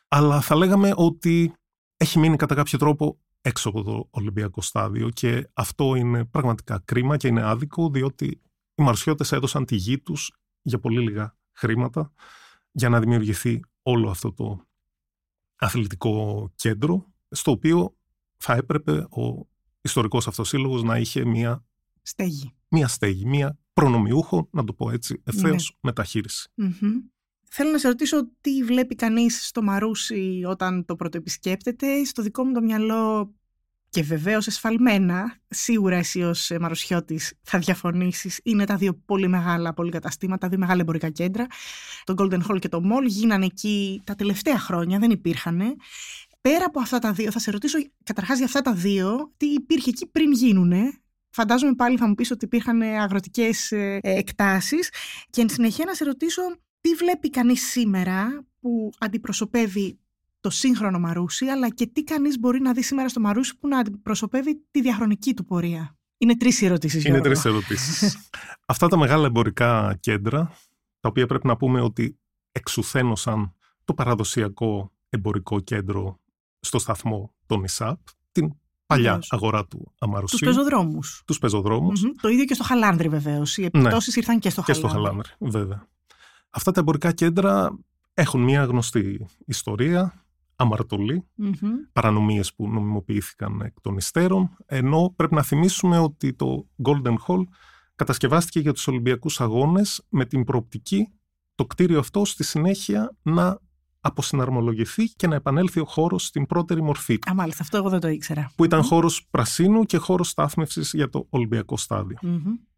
αλλά 0.07 0.41
θα 0.41 0.55
λέγαμε 0.55 0.93
ότι 0.95 1.53
έχει 1.97 2.19
μείνει 2.19 2.35
κατά 2.35 2.55
κάποιο 2.55 2.77
τρόπο 2.77 3.19
έξω 3.41 3.69
από 3.69 3.83
το 3.83 4.07
Ολυμπιακό 4.09 4.61
στάδιο 4.61 5.09
και 5.09 5.49
αυτό 5.53 5.95
είναι 5.95 6.25
πραγματικά 6.25 6.81
κρίμα 6.85 7.17
και 7.17 7.27
είναι 7.27 7.43
άδικο 7.43 7.89
διότι 7.89 8.41
οι 8.75 8.83
Μαρσιώτες 8.83 9.31
έδωσαν 9.31 9.65
τη 9.65 9.75
γη 9.75 9.99
τους 9.99 10.31
για 10.61 10.79
πολύ 10.79 10.99
λίγα 10.99 11.35
χρήματα 11.53 12.13
για 12.71 12.89
να 12.89 12.99
δημιουργηθεί 12.99 13.59
όλο 13.81 14.09
αυτό 14.09 14.33
το 14.33 14.67
αθλητικό 15.55 16.51
κέντρο 16.55 17.13
στο 17.29 17.51
οποίο 17.51 17.95
θα 18.37 18.53
έπρεπε 18.53 18.91
ο 18.91 19.47
ιστορικός 19.81 20.27
αυτός 20.27 20.47
σύλλογος 20.47 20.83
να 20.83 20.97
είχε 20.97 21.25
μία 21.25 21.65
στέγη, 22.01 22.53
μία, 22.67 22.87
στέγη, 22.87 23.25
μία 23.25 23.57
προνομιούχο, 23.73 24.49
να 24.51 24.63
το 24.63 24.73
πω 24.73 24.89
έτσι, 24.89 25.21
ευθέως 25.23 25.69
ναι. 25.71 25.77
μεταχείριση. 25.89 26.49
Θέλω 27.55 27.71
να 27.71 27.77
σε 27.77 27.87
ρωτήσω 27.87 28.29
τι 28.41 28.63
βλέπει 28.63 28.95
κανείς 28.95 29.47
στο 29.47 29.61
Μαρούσι 29.61 30.43
όταν 30.47 30.85
το 30.85 30.95
πρωτοεπισκέπτεται. 30.95 32.03
Στο 32.03 32.21
δικό 32.21 32.43
μου 32.43 32.53
το 32.53 32.61
μυαλό 32.61 33.33
και 33.93 34.03
βεβαίως 34.03 34.47
εσφαλμένα, 34.47 35.37
σίγουρα 35.47 35.95
εσύ 35.95 36.21
ως 36.21 36.51
Μαροσιώτη 36.59 37.19
θα 37.41 37.59
διαφωνήσεις. 37.59 38.39
Είναι 38.43 38.65
τα 38.65 38.75
δύο 38.75 39.01
πολύ 39.05 39.27
μεγάλα 39.27 39.73
πολυκαταστήματα, 39.73 40.47
δύο 40.47 40.57
μεγάλα 40.57 40.81
εμπορικά 40.81 41.09
κέντρα. 41.09 41.47
Το 42.03 42.13
Golden 42.17 42.41
Hall 42.47 42.59
και 42.59 42.69
το 42.69 42.81
Mall 42.83 43.05
γίνανε 43.05 43.45
εκεί 43.45 44.01
τα 44.03 44.15
τελευταία 44.15 44.59
χρόνια, 44.59 44.99
δεν 44.99 45.11
υπήρχαν. 45.11 45.61
Πέρα 46.41 46.65
από 46.65 46.79
αυτά 46.79 46.99
τα 46.99 47.11
δύο, 47.11 47.31
θα 47.31 47.39
σε 47.39 47.51
ρωτήσω 47.51 47.77
καταρχάς 48.03 48.37
για 48.37 48.45
αυτά 48.45 48.61
τα 48.61 48.73
δύο, 48.73 49.33
τι 49.37 49.45
υπήρχε 49.45 49.89
εκεί 49.89 50.07
πριν 50.07 50.31
γίνουνε. 50.31 51.01
Φαντάζομαι 51.29 51.73
πάλι 51.73 51.97
θα 51.97 52.07
μου 52.07 52.15
πεις 52.15 52.31
ότι 52.31 52.45
υπήρχαν 52.45 52.81
αγροτικές 52.81 53.71
ε, 53.71 53.99
εκτάσεις 54.01 54.89
και 55.29 55.41
εν 55.41 55.49
συνεχεία 55.49 55.85
να 55.85 55.93
σε 55.93 56.03
ρωτήσω 56.03 56.41
τι 56.81 56.93
βλέπει 56.93 57.29
κανείς 57.29 57.69
σήμερα 57.69 58.45
που 58.59 58.91
αντιπροσωπεύει 58.99 59.99
το 60.43 60.49
σύγχρονο 60.49 60.99
Μαρούσι, 60.99 61.45
αλλά 61.45 61.69
και 61.69 61.87
τι 61.87 62.03
κανείς 62.03 62.39
μπορεί 62.39 62.61
να 62.61 62.73
δει 62.73 62.81
σήμερα 62.81 63.09
στο 63.09 63.19
Μαρούσι 63.19 63.57
που 63.57 63.67
να 63.67 63.77
αντιπροσωπεύει 63.77 64.63
τη 64.71 64.81
διαχρονική 64.81 65.33
του 65.33 65.45
πορεία. 65.45 65.97
Είναι 66.17 66.37
τρεις 66.37 66.61
ερωτήσεις. 66.61 67.05
Είναι 67.05 67.21
τρεις 67.21 67.45
ερωτήσεις. 67.45 68.17
Αυτά 68.65 68.87
τα 68.87 68.97
μεγάλα 68.97 69.25
εμπορικά 69.25 69.97
κέντρα, 69.99 70.51
τα 70.99 71.09
οποία 71.09 71.25
πρέπει 71.25 71.47
να 71.47 71.57
πούμε 71.57 71.81
ότι 71.81 72.17
εξουθένωσαν 72.51 73.53
το 73.85 73.93
παραδοσιακό 73.93 74.91
εμπορικό 75.09 75.59
κέντρο 75.59 76.19
στο 76.59 76.79
σταθμό 76.79 77.33
των 77.45 77.63
ΙΣΑΠ, 77.63 77.99
την 78.31 78.53
παλιά 78.85 79.19
αγορά 79.29 79.65
του 79.65 79.93
Αμαρουσίου. 79.99 80.37
Τους 80.37 80.47
πεζοδρόμους. 80.47 81.23
Τους 81.25 81.39
πεζοδρόμους. 81.39 82.01
Το 82.21 82.29
ίδιο 82.29 82.45
και 82.45 82.53
στο 82.53 82.63
Χαλάνδρι, 82.63 83.09
βεβαίως. 83.09 83.57
Οι 83.57 83.63
επιπτώσει 83.63 84.09
ναι. 84.09 84.15
ήρθαν 84.15 84.39
και 84.39 84.49
στο 84.49 84.61
Χαλάνδρι. 84.61 84.87
Και 84.87 84.87
στο 84.87 84.87
Χαλάνδρι, 84.87 85.29
βέβαια. 85.39 85.87
Αυτά 86.49 86.71
τα 86.71 86.79
εμπορικά 86.79 87.11
κέντρα 87.11 87.79
έχουν 88.13 88.41
μια 88.41 88.63
γνωστή 88.63 89.27
ιστορία 89.45 90.22
αμαρτωλοί, 90.63 91.27
παρανομίες 91.91 92.53
που 92.53 92.69
νομιμοποιήθηκαν 92.69 93.61
εκ 93.61 93.81
των 93.81 93.97
υστέρων, 93.97 94.57
ενώ 94.65 95.13
πρέπει 95.15 95.35
να 95.35 95.43
θυμίσουμε 95.43 95.97
ότι 95.97 96.33
το 96.33 96.67
Golden 96.83 97.15
Hall 97.27 97.43
κατασκευάστηκε 97.95 98.59
για 98.59 98.73
τους 98.73 98.87
Ολυμπιακούς 98.87 99.41
Αγώνες 99.41 100.05
με 100.09 100.25
την 100.25 100.43
προοπτική 100.43 101.07
το 101.55 101.65
κτίριο 101.65 101.99
αυτό 101.99 102.25
στη 102.25 102.43
συνέχεια 102.43 103.15
να 103.21 103.59
αποσυναρμολογηθεί 103.99 105.03
και 105.03 105.27
να 105.27 105.35
επανέλθει 105.35 105.79
ο 105.79 105.85
χώρος 105.85 106.25
στην 106.25 106.45
πρώτερη 106.45 106.81
μορφή 106.81 107.19
του. 107.19 107.31
Α, 107.31 107.33
μάλιστα, 107.33 107.61
αυτό 107.61 107.77
εγώ 107.77 107.89
δεν 107.89 107.99
το 107.99 108.07
ήξερα. 108.07 108.51
Που 108.55 108.63
ήταν 108.63 108.83
χώρος 108.83 109.27
πρασίνου 109.29 109.83
και 109.83 109.97
χώρος 109.97 110.29
στάθμευσης 110.29 110.93
για 110.93 111.09
το 111.09 111.27
Ολυμπιακό 111.29 111.77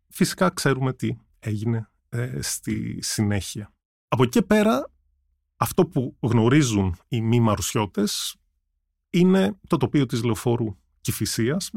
Φυσικά 0.10 0.50
ξέρουμε 0.50 0.93
τι 0.93 1.17
έγινε 1.39 1.89
ε, 2.10 2.41
στη 2.41 3.00
συνέχεια. 3.02 3.74
Από 4.08 4.24
εκεί 4.24 4.32
και 4.32 4.41
πέρα, 4.41 4.91
αυτό 5.58 5.86
που 5.86 6.18
γνωρίζουν 6.20 6.98
οι 7.08 7.22
μη 7.22 7.39
μαρουσιώτες 7.39 8.36
είναι 9.10 9.60
το 9.68 9.78
τοπίο 9.78 10.06
της 10.06 10.24
λεωφόρου 10.24 10.78
Κηφισίας, 11.02 11.72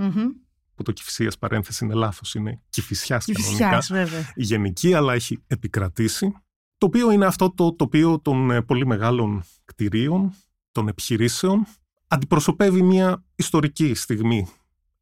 που 0.75 0.83
το 0.83 0.93
Κηφισίας 0.93 1.39
παρένθεση 1.39 1.85
είναι 1.85 1.95
λάθος, 1.95 2.35
είναι 2.35 2.63
Κηφισιάς 2.69 3.25
κανονικά, 3.25 3.79
βέβαια. 3.89 4.33
γενική, 4.35 4.95
αλλά 4.95 5.15
έχει 5.15 5.43
επικρατήσει. 5.47 6.33
Το 6.79 6.87
οποίο 6.87 7.11
είναι 7.11 7.27
αυτό 7.27 7.55
το 7.55 7.75
τοπίο 7.75 8.21
των 8.21 8.51
ε, 8.51 8.63
πολύ 8.63 8.87
μεγάλων 8.87 9.43
κτηρίων, 9.65 10.35
των 10.73 10.89
επιχειρήσεων. 10.89 11.67
Αντιπροσωπεύει 12.09 12.83
μια 12.83 13.25
ιστορική 13.35 13.95
στιγμή 13.95 14.49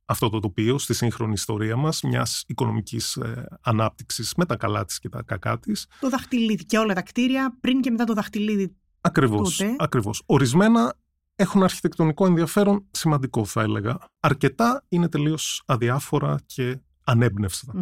αυτό 0.07 0.29
το 0.29 0.41
τοπίο 0.41 0.79
στη 0.79 0.95
σύγχρονη 0.95 1.33
ιστορία 1.33 1.77
μας, 1.77 2.03
μιας 2.03 2.45
οικονομικής 2.47 3.17
ε, 3.17 3.47
ανάπτυξης 3.61 4.35
με 4.37 4.45
τα 4.45 4.57
καλά 4.57 4.85
της 4.85 4.99
και 4.99 5.09
τα 5.09 5.23
κακά 5.23 5.59
της. 5.59 5.87
Το 6.01 6.09
δαχτυλίδι 6.09 6.65
και 6.65 6.79
όλα 6.79 6.95
τα 6.95 7.03
κτίρια 7.03 7.57
πριν 7.61 7.81
και 7.81 7.91
μετά 7.91 8.05
το 8.05 8.15
δαχτυλίδι. 8.15 8.77
Ακριβώς, 9.01 9.57
τότε. 9.57 9.75
ακριβώς. 9.79 10.23
Ορισμένα 10.27 10.95
έχουν 11.37 11.63
αρχιτεκτονικό 11.63 12.27
ενδιαφέρον 12.27 12.87
σημαντικό 12.91 13.45
θα 13.45 13.63
έλεγα. 13.63 13.99
Αρκετά 14.21 14.85
είναι 14.89 15.09
τελείως 15.09 15.63
αδιάφορα 15.67 16.41
και 16.47 16.79
ανεμπνευστα 17.05 17.73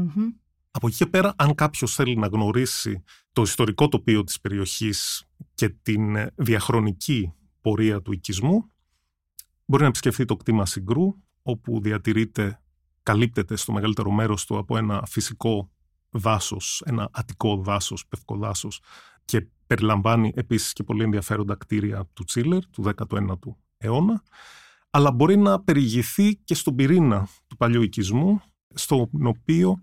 Από 0.71 0.87
εκεί 0.87 0.97
και 0.97 1.07
πέρα, 1.07 1.35
αν 1.37 1.55
κάποιος 1.55 1.95
θέλει 1.95 2.17
να 2.17 2.27
γνωρίσει 2.27 3.03
το 3.33 3.43
ιστορικό 3.43 3.89
τοπίο 3.89 4.25
της 4.25 4.41
περιοχής 4.41 5.25
και 5.55 5.69
την 5.69 6.17
ε, 6.17 6.31
διαχρονική 6.35 7.33
πορεία 7.61 8.03
του 8.03 8.13
οικισμού, 8.13 8.71
μπορεί 9.65 9.83
να 9.83 9.89
επισκεφθεί 9.89 10.25
το 10.25 10.37
κτήμα 10.37 10.67
Συγκρού, 10.67 11.15
όπου 11.47 11.81
διατηρείται, 11.81 12.61
καλύπτεται 13.03 13.57
στο 13.57 13.73
μεγαλύτερο 13.73 14.11
μέρος 14.11 14.47
του 14.47 14.59
από 14.59 14.77
ένα 14.77 15.03
φυσικό 15.07 15.71
δάσος, 16.11 16.83
ένα 16.87 17.09
αττικό 17.13 17.57
δάσος, 17.57 18.07
πευκοδάσος 18.07 18.81
και 19.25 19.47
περιλαμβάνει 19.67 20.33
επίσης 20.35 20.73
και 20.73 20.83
πολύ 20.83 21.03
ενδιαφέροντα 21.03 21.55
κτίρια 21.55 22.09
του 22.13 22.25
Τσίλερ 22.25 22.67
του 22.67 22.93
19ου 22.97 23.55
αιώνα 23.79 24.23
αλλά 24.91 25.13
μπορεί 25.13 25.37
να 25.37 25.61
περιηγηθεί 25.61 26.37
και 26.37 26.55
στον 26.55 26.75
πυρήνα 26.75 27.29
του 27.47 27.57
παλιού 27.57 27.83
οικισμού 27.83 28.41
στον 28.75 29.09
οποίο 29.27 29.83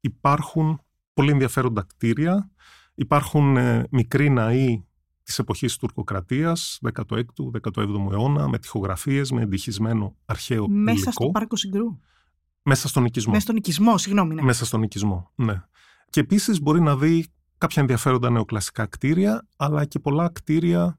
υπάρχουν 0.00 0.80
πολύ 1.12 1.30
ενδιαφέροντα 1.30 1.82
κτίρια 1.82 2.50
υπάρχουν 2.94 3.56
ε, 3.56 3.86
μικροί 3.90 4.30
ναοί 4.30 4.84
Της 5.24 5.38
εποχής 5.38 5.68
της 5.68 5.76
τουρκοκρατίας, 5.78 6.78
16ου, 6.82 7.50
17ου 7.50 8.12
αιώνα, 8.12 8.48
με 8.48 8.58
τυχογραφίες, 8.58 9.30
με 9.30 9.42
εντυχισμένο 9.42 10.16
αρχαίο 10.24 10.68
Μέσα 10.68 10.92
υλικό. 10.94 11.10
στο 11.10 11.30
πάρκο 11.30 11.56
Συγκρού. 11.56 11.98
Μέσα 12.62 12.88
στον 12.88 13.04
οικισμό. 13.04 13.32
Μέσα 13.32 13.44
στον 13.44 13.56
οικισμό, 13.56 13.98
συγγνώμη. 13.98 14.34
Ναι. 14.34 14.42
Μέσα 14.42 14.64
στον 14.64 14.82
οικισμό, 14.82 15.30
ναι. 15.34 15.62
Και 16.10 16.20
επίσης 16.20 16.60
μπορεί 16.60 16.80
να 16.80 16.96
δει 16.96 17.26
κάποια 17.58 17.82
ενδιαφέροντα 17.82 18.30
νεοκλασικά 18.30 18.86
κτίρια, 18.86 19.46
αλλά 19.56 19.84
και 19.84 19.98
πολλά 19.98 20.28
κτίρια 20.32 20.98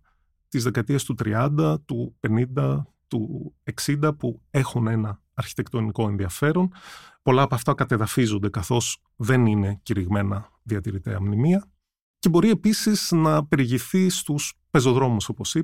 της 0.49 0.63
δεκαετίας 0.63 1.03
του 1.03 1.15
30, 1.23 1.75
του 1.85 2.15
50, 2.55 2.85
του 3.07 3.53
60 3.63 4.15
που 4.17 4.41
έχουν 4.49 4.87
ένα 4.87 5.21
αρχιτεκτονικό 5.33 6.07
ενδιαφέρον. 6.07 6.71
Πολλά 7.21 7.41
από 7.41 7.55
αυτά 7.55 7.73
κατεδαφίζονται 7.73 8.49
καθώς 8.49 9.01
δεν 9.15 9.45
είναι 9.45 9.79
κηρυγμένα 9.83 10.49
διατηρητέα 10.63 11.21
μνημεία 11.21 11.67
και 12.25 12.31
μπορεί 12.31 12.49
επίσης 12.49 13.11
να 13.11 13.45
περιηγηθεί 13.45 14.09
στους 14.09 14.53
πεζοδρόμους 14.71 15.29
όπως 15.29 15.55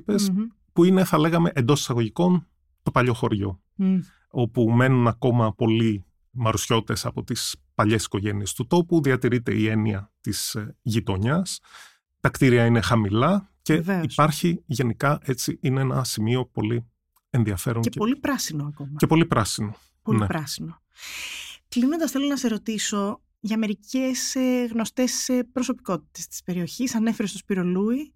που 0.72 0.84
είναι 0.84 1.04
θα 1.04 1.18
λέγαμε 1.18 1.50
εντός 1.54 1.80
εισαγωγικών 1.80 2.46
το 2.82 2.90
παλιό 2.90 3.14
χωριό 3.14 3.60
όπου 4.30 4.70
μένουν 4.70 5.06
ακόμα 5.06 5.54
πολλοί 5.54 6.04
μαρουσιώτες 6.30 7.06
από 7.06 7.24
τις 7.24 7.56
παλιές 7.74 8.04
οικογένειες 8.04 8.52
του 8.52 8.66
τόπου. 8.66 9.02
Διατηρείται 9.02 9.54
η 9.54 9.68
έννοια 9.68 10.12
της 10.20 10.54
ε, 10.54 10.76
γειτονιάς. 10.82 11.60
Τα 12.20 12.28
κτίρια 12.28 12.66
είναι 12.66 12.80
χαμηλά 12.80 13.50
και 13.62 13.82
υπάρχει 14.02 14.62
γενικά 14.66 15.18
έτσι 15.22 15.58
είναι 15.60 15.80
ένα 15.80 16.04
σημείο 16.04 16.46
πολύ 16.46 16.86
ενδιαφέρον 17.30 17.82
και, 17.82 17.88
και... 17.88 17.98
πολύ 17.98 18.16
πράσινο 18.16 18.64
ακόμα. 18.64 18.92
Και 18.96 19.06
πολύ 19.06 19.26
πράσινο. 19.26 19.74
Πολύ 20.02 20.18
ναι. 20.18 20.26
πράσινο. 20.26 20.80
Κλείνοντας, 21.68 22.10
θέλω 22.10 22.26
να 22.26 22.36
σε 22.36 22.48
ρωτήσω 22.48 23.20
για 23.44 23.58
μερικές 23.58 24.34
ε, 24.34 24.64
γνωστές 24.72 25.28
ε, 25.28 25.42
προσωπικότητες 25.52 26.26
της 26.26 26.42
περιοχής. 26.42 26.94
Ανέφερε 26.94 27.28
στο 27.28 27.38
Σπύρο 27.38 27.64
Λούι. 27.64 28.14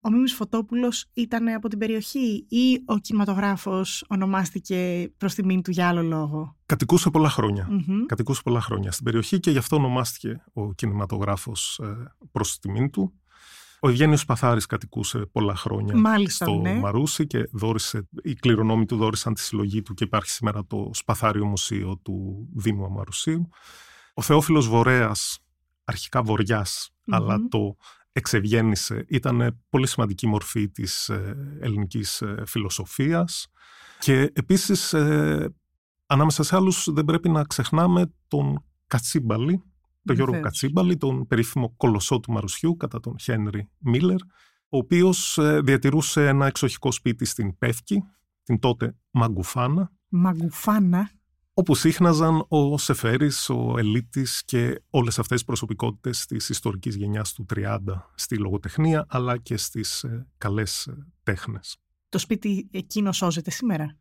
Ο 0.00 0.10
Μίμης 0.10 0.34
Φωτόπουλος 0.34 1.06
ήταν 1.12 1.48
από 1.48 1.68
την 1.68 1.78
περιοχή 1.78 2.46
ή 2.48 2.82
ο 2.86 2.98
κινηματογράφος 2.98 4.04
ονομάστηκε 4.08 5.10
προς 5.16 5.34
τιμήν 5.34 5.62
του 5.62 5.70
για 5.70 5.88
άλλο 5.88 6.02
λόγο. 6.02 6.56
Κατοικούσε 6.66 7.10
πολλά 7.10 7.28
χρόνια. 7.28 7.68
Κατοικούσε 8.06 8.40
πολλά 8.44 8.60
χρόνια 8.60 8.92
στην 8.92 9.04
περιοχή 9.04 9.40
και 9.40 9.50
γι' 9.50 9.58
αυτό 9.58 9.76
ονομάστηκε 9.76 10.42
ο 10.52 10.72
κινηματογράφος 10.72 11.80
ε, 11.82 12.14
προς 12.32 12.58
τιμήν 12.58 12.90
του. 12.90 13.14
Ο 13.80 13.88
Ευγένιος 13.88 14.24
Παθάρης 14.24 14.66
κατοικούσε 14.66 15.18
πολλά 15.18 15.56
χρόνια 15.56 15.96
Μάλιστα, 15.96 16.44
στο 16.44 16.54
ναι. 16.54 16.74
Μαρούσι 16.74 17.26
και 17.26 17.48
δόρισε, 17.52 18.08
οι 18.22 18.34
κληρονόμοι 18.34 18.86
του 18.86 18.96
δόρισαν 18.96 19.34
τη 19.34 19.40
συλλογή 19.40 19.82
του 19.82 19.94
και 19.94 20.04
υπάρχει 20.04 20.30
σήμερα 20.30 20.66
το 20.66 20.90
Σπαθάριο 20.92 21.46
Μουσείο 21.46 22.00
του 22.02 22.48
Δήμου 22.54 22.84
Αμαρουσίου. 22.84 23.48
Ο 24.14 24.22
Θεόφιλος 24.22 24.68
Βορέας, 24.68 25.38
αρχικά 25.84 26.22
αλλά 27.06 27.48
το 27.48 27.76
εξευγέννησε, 28.12 29.04
ήταν 29.08 29.60
πολύ 29.68 29.86
σημαντική 29.86 30.26
μορφή 30.26 30.68
της 30.68 31.08
ε, 31.08 31.36
ελληνικής 31.60 32.22
ε, 32.22 32.42
φιλοσοφίας. 32.46 33.48
Και 33.98 34.30
επίσης 34.32 34.92
ε, 34.92 35.54
ανάμεσα 36.06 36.42
σε 36.42 36.56
άλλους 36.56 36.88
δεν 36.92 37.04
πρέπει 37.04 37.28
να 37.28 37.44
ξεχνάμε 37.44 38.12
τον 38.28 38.64
Κατσίμπαλη, 38.86 39.62
τον 40.04 40.16
Γιώργο 40.16 40.40
Κατσίμπαλη, 40.40 40.96
τον 40.96 41.26
περίφημο 41.26 41.74
κολοσσό 41.76 42.20
του 42.20 42.32
Μαρουσιού 42.32 42.76
κατά 42.76 43.00
τον 43.00 43.18
Χένρι 43.18 43.70
Μίλλερ, 43.78 44.20
ο 44.68 44.78
οποίος 44.78 45.38
διατηρούσε 45.62 46.26
ένα 46.28 46.46
εξοχικό 46.46 46.92
σπίτι 46.92 47.24
στην 47.24 47.58
Πεύκη, 47.58 48.02
την 48.42 48.58
τότε 48.58 48.96
Μαγκουφάνα. 49.10 49.92
Μαγκουφάνα 50.08 51.10
όπου 51.60 51.74
σύχναζαν 51.74 52.44
ο 52.48 52.78
Σεφέρης, 52.78 53.48
ο 53.48 53.74
Ελίτης 53.78 54.42
και 54.44 54.82
όλες 54.90 55.18
αυτές 55.18 55.40
οι 55.40 55.44
προσωπικότητες 55.44 56.26
της 56.26 56.48
ιστορικής 56.48 56.94
γενιάς 56.96 57.32
του 57.32 57.46
30 57.54 57.78
στη 58.14 58.36
λογοτεχνία 58.36 59.06
αλλά 59.08 59.36
και 59.36 59.56
στις 59.56 60.02
ε, 60.02 60.26
καλές 60.38 60.86
ε, 60.86 61.06
τέχνες. 61.22 61.76
Το 62.08 62.18
σπίτι 62.18 62.68
εκείνο 62.70 63.12
σώζεται 63.12 63.50
σήμερα; 63.50 63.96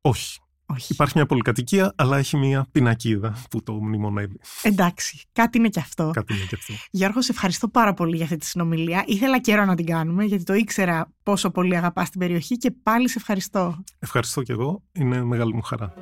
Όχι. 0.00 0.40
Όχι. 0.68 0.92
Υπάρχει 0.92 1.12
μια 1.16 1.26
πολυκατοικία, 1.26 1.92
αλλά 1.96 2.18
έχει 2.18 2.36
μια 2.36 2.66
πινακίδα 2.72 3.36
που 3.50 3.62
το 3.62 3.72
μνημονεύει. 3.72 4.40
Εντάξει, 4.62 5.22
κάτι 5.32 5.58
είναι 5.58 5.68
και 5.68 5.80
αυτό. 5.80 6.10
Κάτι 6.12 6.34
είναι 6.34 6.44
και 6.44 6.54
αυτό. 6.54 6.74
Γιώργος, 6.90 7.24
σε 7.24 7.32
ευχαριστώ 7.32 7.68
πάρα 7.68 7.94
πολύ 7.94 8.16
για 8.16 8.24
αυτή 8.24 8.36
τη 8.36 8.46
συνομιλία. 8.46 9.04
Ήθελα 9.06 9.40
καιρό 9.40 9.64
να 9.64 9.74
την 9.74 9.86
κάνουμε, 9.86 10.24
γιατί 10.24 10.44
το 10.44 10.54
ήξερα 10.54 11.12
πόσο 11.22 11.50
πολύ 11.50 11.76
αγαπάς 11.76 12.10
την 12.10 12.20
περιοχή 12.20 12.56
και 12.56 12.70
πάλι 12.70 13.08
σε 13.08 13.18
ευχαριστώ. 13.18 13.84
Ευχαριστώ 13.98 14.42
και 14.42 14.52
εγώ. 14.52 14.82
Είναι 14.92 15.24
μεγάλη 15.24 15.54
μου 15.54 15.62
χαρά. 15.62 15.94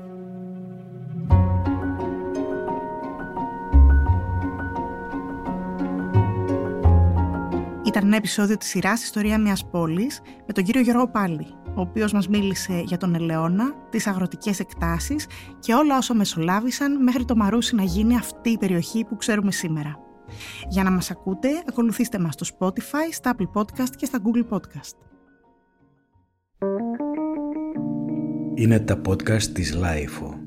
Ήταν 7.95 8.07
ένα 8.07 8.17
επεισόδιο 8.17 8.57
της 8.57 8.69
σειράς 8.69 9.03
«Ιστορία 9.03 9.39
μιας 9.39 9.67
πόλης» 9.71 10.21
με 10.47 10.53
τον 10.53 10.65
κύριο 10.65 10.81
Γιώργο 10.81 11.09
Πάλι, 11.09 11.47
ο 11.75 11.81
οποίος 11.81 12.13
μας 12.13 12.29
μίλησε 12.29 12.83
για 12.87 12.97
τον 12.97 13.15
Ελαιώνα, 13.15 13.75
τις 13.91 14.07
αγροτικές 14.07 14.61
εκτάσεις 14.61 15.27
και 15.59 15.75
όλα 15.75 15.97
όσα 15.97 16.15
μεσολάβησαν 16.15 17.03
μέχρι 17.03 17.25
το 17.25 17.37
Μαρούσι 17.37 17.75
να 17.75 17.83
γίνει 17.83 18.17
αυτή 18.17 18.51
η 18.51 18.59
περιοχή 18.59 19.05
που 19.05 19.17
ξέρουμε 19.17 19.53
σήμερα. 19.53 19.99
Για 20.69 20.83
να 20.83 20.91
μας 20.91 21.11
ακούτε, 21.11 21.49
ακολουθήστε 21.69 22.19
μας 22.19 22.35
στο 22.35 22.57
Spotify, 22.59 23.09
στα 23.11 23.35
Apple 23.37 23.61
Podcast 23.61 23.97
και 23.97 24.07
στα 24.07 24.19
Google 24.23 24.57
Podcast. 24.57 24.97
Είναι 28.55 28.81
τα 28.81 29.01
podcast 29.07 29.43
της 29.43 29.79
Lifeo. 29.83 30.44